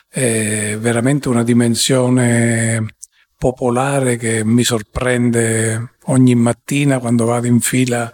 È 0.10 0.76
veramente 0.78 1.30
una 1.30 1.44
dimensione 1.44 2.96
popolare 3.44 4.16
che 4.16 4.46
mi 4.46 4.64
sorprende 4.64 5.96
ogni 6.06 6.34
mattina 6.34 7.00
quando 7.00 7.26
vado 7.26 7.46
in 7.46 7.60
fila 7.60 8.10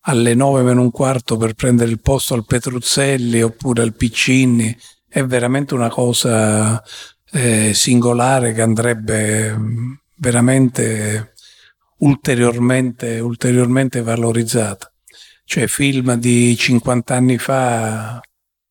alle 0.00 0.34
nove 0.34 0.60
meno 0.60 0.82
un 0.82 0.90
quarto 0.90 1.38
per 1.38 1.54
prendere 1.54 1.90
il 1.90 2.00
posto 2.00 2.34
al 2.34 2.44
Petruzzelli 2.44 3.40
oppure 3.40 3.80
al 3.80 3.94
Piccini. 3.94 4.76
È 5.08 5.24
veramente 5.24 5.72
una 5.72 5.88
cosa 5.88 6.82
eh, 7.32 7.72
singolare 7.72 8.52
che 8.52 8.60
andrebbe 8.60 9.56
veramente 10.16 11.32
ulteriormente, 12.00 13.20
ulteriormente 13.20 14.02
valorizzata. 14.02 14.92
Cioè 15.44 15.66
film 15.66 16.16
di 16.16 16.54
50 16.54 17.14
anni 17.14 17.38
fa, 17.38 18.20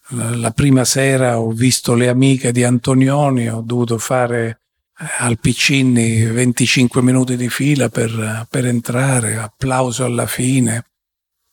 la 0.09 0.51
prima 0.51 0.85
sera 0.85 1.39
ho 1.39 1.49
visto 1.49 1.95
Le 1.95 2.07
amiche 2.07 2.51
di 2.51 2.63
Antonioni, 2.63 3.49
ho 3.49 3.61
dovuto 3.61 3.97
fare 3.97 4.59
al 5.19 5.39
Piccini 5.39 6.23
25 6.25 7.01
minuti 7.01 7.35
di 7.35 7.49
fila 7.49 7.89
per, 7.89 8.47
per 8.49 8.65
entrare, 8.65 9.37
applauso 9.37 10.03
alla 10.05 10.25
fine, 10.25 10.85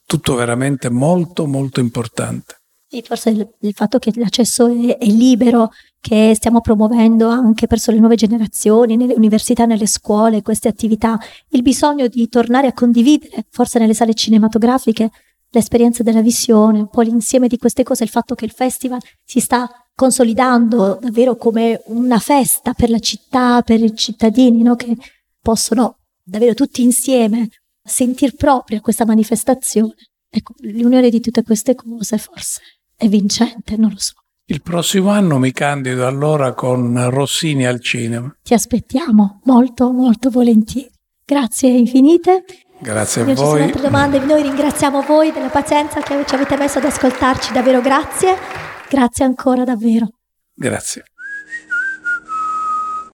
tutto 0.07 0.35
veramente 0.35 0.89
molto 0.89 1.47
molto 1.47 1.81
importante. 1.81 2.59
Sì, 2.87 3.03
forse 3.03 3.31
il, 3.31 3.49
il, 3.61 3.73
fatto 3.75 3.99
che 3.99 4.13
l'accesso 4.15 4.67
è, 4.67 4.99
è, 4.99 5.07
libero, 5.07 5.71
che 6.01 6.33
stiamo 6.35 6.61
promuovendo 6.61 7.29
anche 7.29 7.67
verso 7.69 7.91
le 7.91 7.99
nuove 7.99 8.15
generazioni, 8.15 8.97
nelle 8.97 9.15
università, 9.15 9.65
nelle 9.65 9.87
scuole, 9.87 10.43
queste 10.43 10.69
attività, 10.69 11.19
il 11.49 11.63
bisogno 11.63 12.07
di 12.07 12.29
tornare 12.29 12.69
a 12.69 12.73
condividere, 12.73 13.47
forse 13.51 13.79
nelle 13.79 13.95
sale 13.95 14.15
cinematografiche, 14.15 15.11
l'esperienza 15.51 16.03
della 16.03 16.23
visione, 16.23 16.79
un 16.79 16.89
po' 16.89 17.01
l'insieme 17.01 17.49
di 17.49 17.59
queste 17.59 17.83
cose, 17.83 18.05
il 18.05 18.11
fatto 18.11 18.35
che 18.35 18.45
il 18.45 18.53
festival 18.53 19.01
si 19.25 19.41
sta 19.41 19.69
consolidando 19.95 20.99
davvero 21.01 21.37
come 21.37 21.81
una 21.87 22.19
festa 22.19 22.73
per 22.75 22.91
la 22.91 22.99
città, 22.99 23.63
per 23.63 23.81
i 23.81 23.95
cittadini, 23.95 24.63
no? 24.63 24.75
che 24.75 24.97
possono 25.41 25.99
davvero 26.23 26.55
tutti 26.55 26.83
insieme 26.83 27.49
sentir 27.83 28.35
proprio 28.35 28.81
questa 28.81 29.05
manifestazione. 29.05 29.95
Ecco, 30.29 30.55
l'unione 30.61 31.11
di 31.11 31.21
tutte 31.21 31.43
queste 31.43 31.75
cose 31.75 32.19
forse 32.19 32.61
è 32.97 33.09
vincente, 33.09 33.77
non 33.77 33.91
lo 33.91 33.99
so. 33.99 34.15
Il 34.47 34.63
prossimo 34.63 35.11
anno 35.11 35.39
mi 35.39 35.53
candido 35.53 36.07
allora 36.07 36.53
con 36.53 37.09
Rossini 37.09 37.67
al 37.67 37.81
cinema. 37.81 38.35
Ti 38.43 38.53
aspettiamo 38.53 39.41
molto, 39.45 39.91
molto 39.91 40.29
volentieri. 40.29 40.91
Grazie 41.25 41.71
infinite. 41.71 42.45
Grazie 42.79 43.23
a 43.23 43.29
Io 43.29 43.35
voi. 43.35 43.45
Ci 43.45 43.51
sono 43.51 43.65
altre 43.65 43.81
domande, 43.81 44.19
noi 44.19 44.43
ringraziamo 44.43 45.01
voi 45.03 45.33
della 45.33 45.49
pazienza 45.49 46.03
che 46.03 46.25
ci 46.27 46.35
avete 46.35 46.57
messo 46.57 46.79
ad 46.79 46.85
ascoltarci, 46.85 47.53
davvero 47.53 47.81
grazie. 47.81 48.74
Grazie 48.95 49.25
ancora, 49.25 49.65
davvero. 49.65 50.07
Grazie. 50.55 51.03